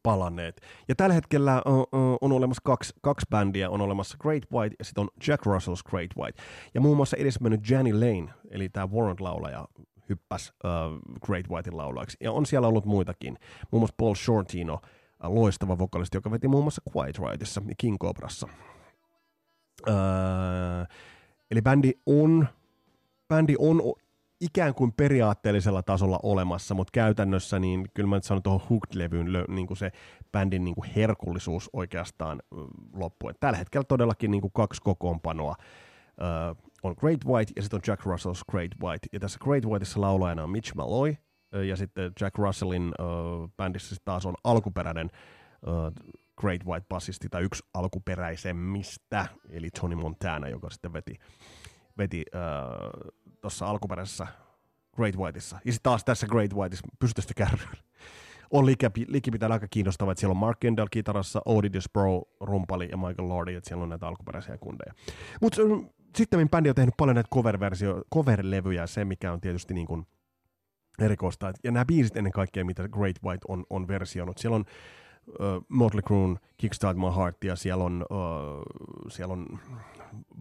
palanneet. 0.04 0.62
Ja 0.88 0.96
tällä 0.96 1.14
hetkellä 1.14 1.62
on, 1.66 1.86
on 2.22 2.32
olemassa 2.32 2.62
kaksi, 2.64 2.94
kaksi 3.02 3.26
bändiä, 3.30 3.70
on 3.70 3.82
olemassa 3.82 4.18
Great 4.18 4.44
White 4.52 4.76
ja 4.80 4.86
sitten 4.86 5.02
on 5.02 5.10
Jack 5.28 5.46
Russell's 5.46 5.90
Great 5.90 6.12
White. 6.18 6.42
Ja 6.74 6.82
muun 6.82 6.98
muassa 6.98 7.18
edesmennyt 7.18 7.70
Jenny 7.70 7.94
Lane, 7.94 8.34
eli 8.50 8.70
tämä 8.70 8.88
Warrant-laulaja, 8.88 9.68
hyppäsi 10.10 10.52
uh, 10.64 11.20
Great 11.26 11.50
Whitein 11.50 11.78
laulajaksi. 11.78 12.18
Ja 12.20 12.32
on 12.32 12.46
siellä 12.46 12.68
ollut 12.68 12.86
muitakin, 12.86 13.38
muun 13.72 13.82
muassa 13.82 13.96
Paul 13.98 14.16
Shortino, 14.16 14.74
uh, 14.74 15.34
loistava 15.34 15.78
vokalisti, 15.78 16.18
joka 16.18 16.32
veti 16.32 16.48
muun 16.48 16.64
muassa 16.64 16.82
Quiet 16.96 17.20
Rightissa 17.20 17.62
ja 17.68 17.76
King 17.78 17.98
Cobrassa. 17.98 18.48
Uh, 19.88 19.96
eli 21.52 21.62
bändi 21.62 21.92
on, 22.06 22.48
bändi 23.28 23.56
on 23.60 23.82
ikään 24.42 24.74
kuin 24.74 24.94
periaatteellisella 24.94 25.84
tasolla 25.84 26.20
olemassa, 26.24 26.76
mutta 26.76 26.92
käytännössä 26.94 27.60
niin 27.60 27.86
kyllä 27.94 28.10
mä 28.10 28.16
nyt 28.16 28.24
sanon 28.24 28.44
tuohon 28.44 28.68
Hooked-levyyn 28.70 29.28
niin 29.48 29.68
kuin 29.68 29.78
se 29.78 29.92
bändin 30.32 30.64
niin 30.64 30.76
kuin 30.76 30.90
herkullisuus 30.96 31.70
oikeastaan 31.74 32.42
loppui. 32.94 33.34
Tällä 33.40 33.58
hetkellä 33.58 33.86
todellakin 33.88 34.32
niin 34.32 34.42
kuin 34.42 34.54
kaksi 34.54 34.82
kokoonpanoa. 34.82 35.56
Uh, 36.22 36.58
on 36.84 36.96
Great 37.00 37.26
White 37.26 37.54
ja 37.56 37.62
sitten 37.62 37.78
on 37.78 37.82
Jack 37.88 38.06
Russell's 38.06 38.44
Great 38.52 38.72
White. 38.84 39.08
Ja 39.12 39.20
tässä 39.20 39.40
Great 39.42 39.66
Whiteissa 39.66 40.02
laulajana 40.02 40.44
on 40.44 40.50
Mitch 40.50 40.76
Malloy 40.76 41.16
ja 41.68 41.76
sitten 41.76 42.12
Jack 42.22 42.38
Russellin 42.38 42.84
uh, 43.00 43.50
bändissä 43.58 43.96
taas 44.06 44.26
on 44.26 44.36
alkuperäinen 44.44 45.10
uh, 45.68 46.14
Great 46.42 46.66
White 46.66 46.86
bassisti 46.90 47.30
tai 47.30 47.44
yksi 47.44 47.64
alkuperäisemmistä, 47.74 49.26
eli 49.50 49.70
Tony 49.70 49.96
Montana, 49.96 50.48
joka 50.48 50.70
sitten 50.70 50.94
veti, 50.94 51.16
veti 51.98 52.24
uh, 52.36 53.12
tuossa 53.42 53.68
alkuperäisessä 53.68 54.28
Great 54.96 55.16
Whiteissa. 55.18 55.60
Ja 55.66 55.72
sitten 55.72 55.90
taas 55.90 56.06
tässä 56.06 56.28
Great 56.28 56.54
Whiteissa 56.54 56.88
pystystä 57.00 57.34
kärryillä. 57.34 57.84
On 58.52 58.66
likipitään 59.08 59.52
aika 59.52 59.68
kiinnostava, 59.68 60.12
että 60.12 60.20
siellä 60.20 60.32
on 60.32 60.38
Mark 60.38 60.60
Kendall 60.60 60.88
kitarassa, 60.92 61.42
Odi 61.46 61.70
Pro 61.94 62.22
rumpali 62.42 62.88
ja 62.92 62.98
Michael 62.98 63.30
Lordi, 63.30 63.56
että 63.56 63.68
siellä 63.68 63.84
on 63.84 63.90
näitä 63.90 64.08
alkuperäisiä 64.08 64.58
kundeja. 64.58 64.94
Mutta 65.42 65.62
sitten 66.16 66.50
bändi 66.50 66.70
on 66.70 66.76
tehnyt 66.76 66.94
paljon 66.98 67.16
näitä 67.16 67.30
cover-versio, 67.34 68.02
cover-levyjä, 68.16 68.88
se 68.88 69.06
mikä 69.06 69.32
on 69.32 69.42
tietysti 69.42 69.74
niin 69.74 69.88
kuin 69.88 70.08
erikoista. 71.00 71.54
Ja 71.64 71.72
nämä 71.72 71.86
biisit 71.86 72.18
ennen 72.18 72.34
kaikkea, 72.34 72.66
mitä 72.66 72.90
Great 72.90 73.16
White 73.24 73.46
on, 73.48 73.66
on 73.70 73.88
versionut. 73.88 74.38
Siellä 74.38 74.56
on 74.56 74.66
uh, 75.28 75.66
Motley 75.70 76.02
Crue, 76.02 76.36
Kickstart 76.58 76.98
My 76.98 77.16
Heart, 77.18 77.44
ja 77.44 77.56
siellä 77.56 77.84
on, 77.84 78.06
uh, 78.10 79.10
siellä 79.10 79.34
on 79.34 79.60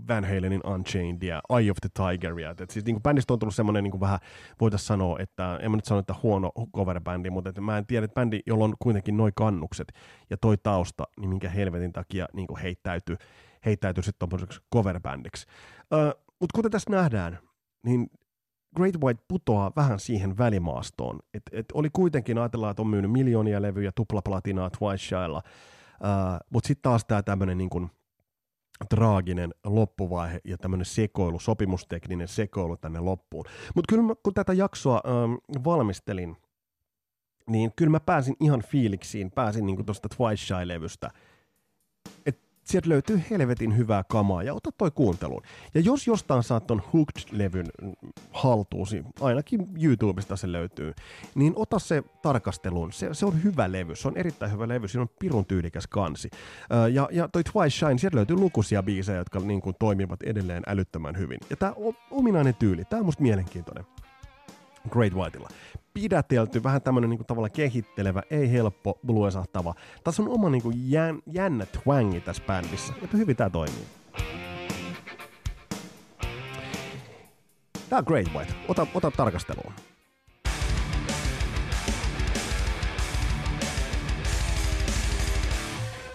Van 0.09 0.25
Halenin 0.25 0.67
Unchained 0.67 1.23
ja 1.23 1.41
Eye 1.59 1.71
of 1.71 1.77
the 1.81 1.89
Tiger. 1.95 2.39
Ja, 2.39 2.51
et 2.51 2.71
siis 2.71 2.85
niin 2.85 3.03
bändistä 3.03 3.33
on 3.33 3.39
tullut 3.39 3.55
semmoinen 3.55 3.85
niin 3.85 4.01
vähän, 4.01 4.19
voitaisiin 4.61 4.87
sanoa, 4.87 5.17
että 5.19 5.57
en 5.63 5.71
mä 5.71 5.77
nyt 5.77 5.85
sano, 5.85 6.01
että 6.01 6.15
huono 6.23 6.53
cover-bändi, 6.77 7.31
mutta 7.31 7.51
että 7.51 7.61
mä 7.61 7.79
en 7.79 7.87
tiedä, 7.87 8.05
että 8.05 8.15
bändi, 8.15 8.41
jolla 8.47 8.65
on 8.65 8.75
kuitenkin 8.79 9.17
noin 9.17 9.33
kannukset 9.37 9.93
ja 10.31 10.37
toi 10.37 10.57
tausta, 10.57 11.05
niin 11.21 11.29
minkä 11.29 11.49
helvetin 11.49 11.93
takia 11.93 12.27
niin 12.33 12.47
heittäytyy, 12.63 13.17
heittäytyy 13.65 14.03
sitten 14.03 14.29
tuommoiseksi 14.29 14.61
cover-bändiksi. 14.75 15.47
Mutta 16.41 16.55
kuten 16.55 16.71
tässä 16.71 16.91
nähdään, 16.91 17.39
niin 17.85 18.11
Great 18.77 18.95
White 19.03 19.25
putoaa 19.29 19.73
vähän 19.77 20.01
siihen 20.01 20.39
välimaastoon. 20.39 21.19
Et, 21.35 21.43
et 21.53 21.67
oli 21.75 21.89
kuitenkin, 21.93 22.39
ajatellaan, 22.39 22.71
että 22.71 22.83
on 22.83 22.89
myynyt 22.89 23.13
miljoonia 23.13 23.63
levyjä, 23.63 23.93
tuplaplatinaa 23.95 24.71
Twice 24.71 25.05
Shylla, 25.05 25.43
uh, 25.45 26.47
mutta 26.51 26.67
sitten 26.67 26.83
taas 26.83 27.05
tämä 27.05 27.23
tämmöinen 27.23 27.59
niin 27.59 27.91
traaginen 28.89 29.55
loppuvaihe 29.65 30.41
ja 30.45 30.59
tämmöinen 30.59 30.85
sekoilu, 30.85 31.39
sopimustekninen 31.41 32.29
sekoilu 32.29 32.77
tänne 32.77 33.01
loppuun. 33.01 33.45
Mutta 33.75 33.89
kyllä 33.89 34.03
mä, 34.03 34.15
kun 34.23 34.35
tätä 34.35 34.53
jaksoa 34.53 35.01
ähm, 35.07 35.65
valmistelin, 35.65 36.37
niin 37.47 37.73
kyllä 37.77 37.91
mä 37.91 38.01
pääsin 38.01 38.37
ihan 38.41 38.63
fiiliksiin, 38.63 39.31
pääsin 39.31 39.67
niin 39.67 39.85
tuosta 39.87 40.09
Twice 40.09 40.47
Shy-levystä, 40.47 41.11
että 42.27 42.50
sieltä 42.71 42.89
löytyy 42.89 43.23
helvetin 43.31 43.77
hyvää 43.77 44.05
kamaa 44.09 44.43
ja 44.43 44.55
ota 44.55 44.71
toi 44.79 44.91
kuunteluun. 44.91 45.43
Ja 45.75 45.81
jos 45.81 46.07
jostain 46.07 46.43
saat 46.43 46.67
ton 46.67 46.83
Hooked-levyn 46.93 47.95
haltuusi, 48.33 49.05
ainakin 49.21 49.69
YouTubesta 49.83 50.37
se 50.37 50.53
löytyy, 50.53 50.95
niin 51.35 51.53
ota 51.57 51.79
se 51.79 52.03
tarkasteluun. 52.23 52.93
Se, 52.93 53.09
se 53.13 53.27
on 53.27 53.43
hyvä 53.45 53.73
levy, 53.73 53.97
se 53.97 54.09
on 54.09 54.17
erittäin 54.17 54.53
hyvä 54.53 54.69
levy, 54.69 54.89
siinä 54.89 55.03
on 55.03 55.09
pirun 55.19 55.47
tyylikäs 55.47 55.87
kansi. 55.87 56.31
ja, 56.93 57.09
ja 57.13 57.29
toi 57.29 57.45
Twice 57.45 57.71
Shine, 57.71 57.99
sieltä 57.99 58.17
löytyy 58.17 58.37
lukuisia 58.37 58.83
biisejä, 58.83 59.19
jotka 59.19 59.41
niin 59.41 59.61
kuin, 59.61 59.77
toimivat 59.79 60.23
edelleen 60.23 60.63
älyttömän 60.67 61.19
hyvin. 61.19 61.39
Ja 61.51 61.57
tämä 61.57 61.75
ominainen 62.11 62.55
tyyli, 62.55 62.85
tämä 62.85 63.01
on 63.01 63.07
musta 63.07 63.23
mielenkiintoinen. 63.23 63.85
Great 64.91 65.13
Whiteilla. 65.15 65.49
Pidätelty, 65.95 66.63
vähän 66.63 66.83
tämmönen 66.83 67.11
niinku 67.11 67.25
tavallaan 67.25 67.53
kehittelevä, 67.53 68.23
ei 68.31 68.53
helppo, 68.53 68.99
bluesahtava. 69.07 69.75
Tässä 70.05 70.23
on 70.23 70.29
oma 70.29 70.51
niinku 70.51 70.73
jän, 70.75 71.19
jännä 71.27 71.67
twangi 71.67 72.21
tässä 72.21 72.43
bändissä. 72.47 72.95
Ja 73.03 73.09
hyvin 73.13 73.37
tää 73.37 73.51
toimii. 73.51 73.87
Tää 77.89 77.99
on 77.99 78.05
Great 78.07 78.29
White. 78.35 78.55
Ota, 78.69 78.87
ota 78.95 79.11
tarkasteluun. 79.11 79.73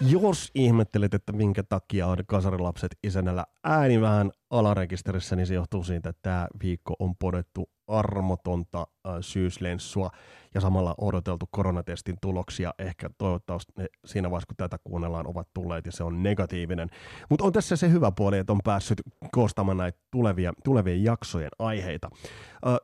Jos 0.00 0.50
ihmettelet, 0.54 1.14
että 1.14 1.32
minkä 1.32 1.62
takia 1.62 2.06
on 2.06 2.18
kasarilapset 2.26 2.98
isänällä 3.02 3.46
ääni 3.64 4.00
vähän 4.00 4.30
alarekisterissä, 4.50 5.36
niin 5.36 5.46
se 5.46 5.54
johtuu 5.54 5.84
siitä, 5.84 6.08
että 6.08 6.22
tämä 6.22 6.48
viikko 6.62 6.94
on 6.98 7.16
podettu 7.16 7.70
armotonta 7.88 8.86
syyslenssua 9.20 10.10
ja 10.54 10.60
samalla 10.60 10.94
odoteltu 10.98 11.46
koronatestin 11.50 12.16
tuloksia. 12.22 12.74
Ehkä 12.78 13.10
toivottavasti 13.18 13.72
ne 13.78 13.86
siinä 14.04 14.30
vaiheessa, 14.30 14.46
kun 14.46 14.56
tätä 14.56 14.78
kuunnellaan, 14.84 15.26
ovat 15.26 15.48
tulleet 15.54 15.86
ja 15.86 15.92
se 15.92 16.04
on 16.04 16.22
negatiivinen. 16.22 16.88
Mutta 17.30 17.44
on 17.44 17.52
tässä 17.52 17.76
se 17.76 17.90
hyvä 17.90 18.12
puoli, 18.12 18.38
että 18.38 18.52
on 18.52 18.60
päässyt 18.64 19.02
koostamaan 19.32 19.76
näitä 19.76 19.98
tulevia, 20.10 20.52
tulevien 20.64 21.04
jaksojen 21.04 21.50
aiheita. 21.58 22.10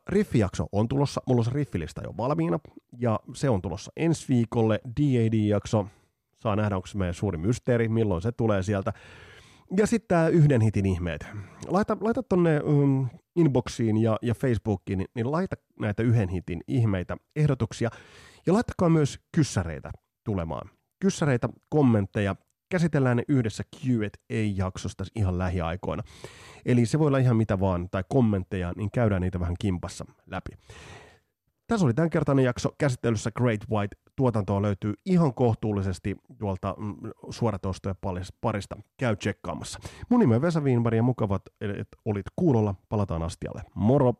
Riffijakso 0.09 0.67
on 0.73 0.89
tulossa, 0.89 1.23
mulla 1.27 1.45
on 1.47 1.53
riffilista 1.53 2.03
jo 2.05 2.15
valmiina 2.17 2.59
ja 2.99 3.21
se 3.35 3.51
on 3.51 3.63
tulossa 3.63 3.93
ensi 3.97 4.29
viikolle. 4.29 4.81
DAD-jakso, 5.01 5.87
saa 6.43 6.57
nähdä, 6.57 6.77
onko 6.77 6.87
se 6.87 6.99
meidän 6.99 7.15
suuri 7.15 7.39
mysteeri, 7.39 7.89
milloin 7.89 8.23
se 8.23 8.33
tulee 8.33 8.63
sieltä. 8.63 8.93
Ja 9.77 9.87
sitten 9.87 10.09
tämä 10.09 10.29
yhden 10.29 10.61
hitin 10.61 10.87
ihmeet. 10.87 11.27
Laita, 11.69 11.97
laita 12.01 12.23
tonne 12.23 12.61
um, 12.61 13.09
inboxiin 13.37 13.97
ja, 13.97 14.19
ja 14.23 14.35
Facebookiin, 14.35 14.99
niin, 14.99 15.09
niin 15.15 15.33
laita 15.33 15.57
näitä 15.81 16.03
yhden 16.03 16.29
hitin 16.29 16.61
ihmeitä, 16.69 17.17
ehdotuksia. 17.37 17.91
Ja 18.47 18.53
laittakaa 18.53 18.89
myös 18.89 19.19
kyssäreitä 19.33 19.91
tulemaan. 20.25 20.71
Kyssäreitä, 21.01 21.49
kommentteja, 21.69 22.37
käsitellään 22.71 23.17
ne 23.17 23.23
yhdessä 23.29 23.65
Q&A-jaksosta 23.77 25.05
ihan 25.17 25.39
lähiaikoina. 25.39 26.03
Eli 26.67 26.87
se 26.87 26.99
voi 26.99 27.07
olla 27.07 27.19
ihan 27.19 27.37
mitä 27.37 27.61
vaan, 27.61 27.89
tai 27.91 28.05
kommentteja, 28.09 28.73
niin 28.77 28.91
käydään 28.91 29.23
niitä 29.23 29.41
vähän 29.41 29.57
kimpassa 29.61 30.05
läpi. 30.27 30.53
Tässä 31.73 31.87
oli 31.87 31.95
tämänkertainen 31.95 32.45
jakso 32.45 32.71
käsittelyssä 32.79 33.31
Great 33.31 33.61
White. 33.71 33.97
Tuotantoa 34.17 34.63
löytyy 34.63 34.95
ihan 35.07 35.35
kohtuullisesti 35.35 36.17
tuolta 36.39 36.75
mm, 36.79 36.97
suoratoistojen 37.31 37.97
parista. 38.41 38.77
Käy 38.97 39.17
tsekkaamassa. 39.17 39.79
Mun 40.09 40.21
nimi 40.21 40.35
on 40.35 40.43
Vesa 40.43 40.61
Wienberg 40.61 40.97
ja 40.97 41.03
mukavat, 41.03 41.43
että 41.61 41.97
olit 42.05 42.27
kuulolla. 42.37 42.75
Palataan 42.89 43.23
astialle. 43.23 43.63
Moro! 43.75 44.15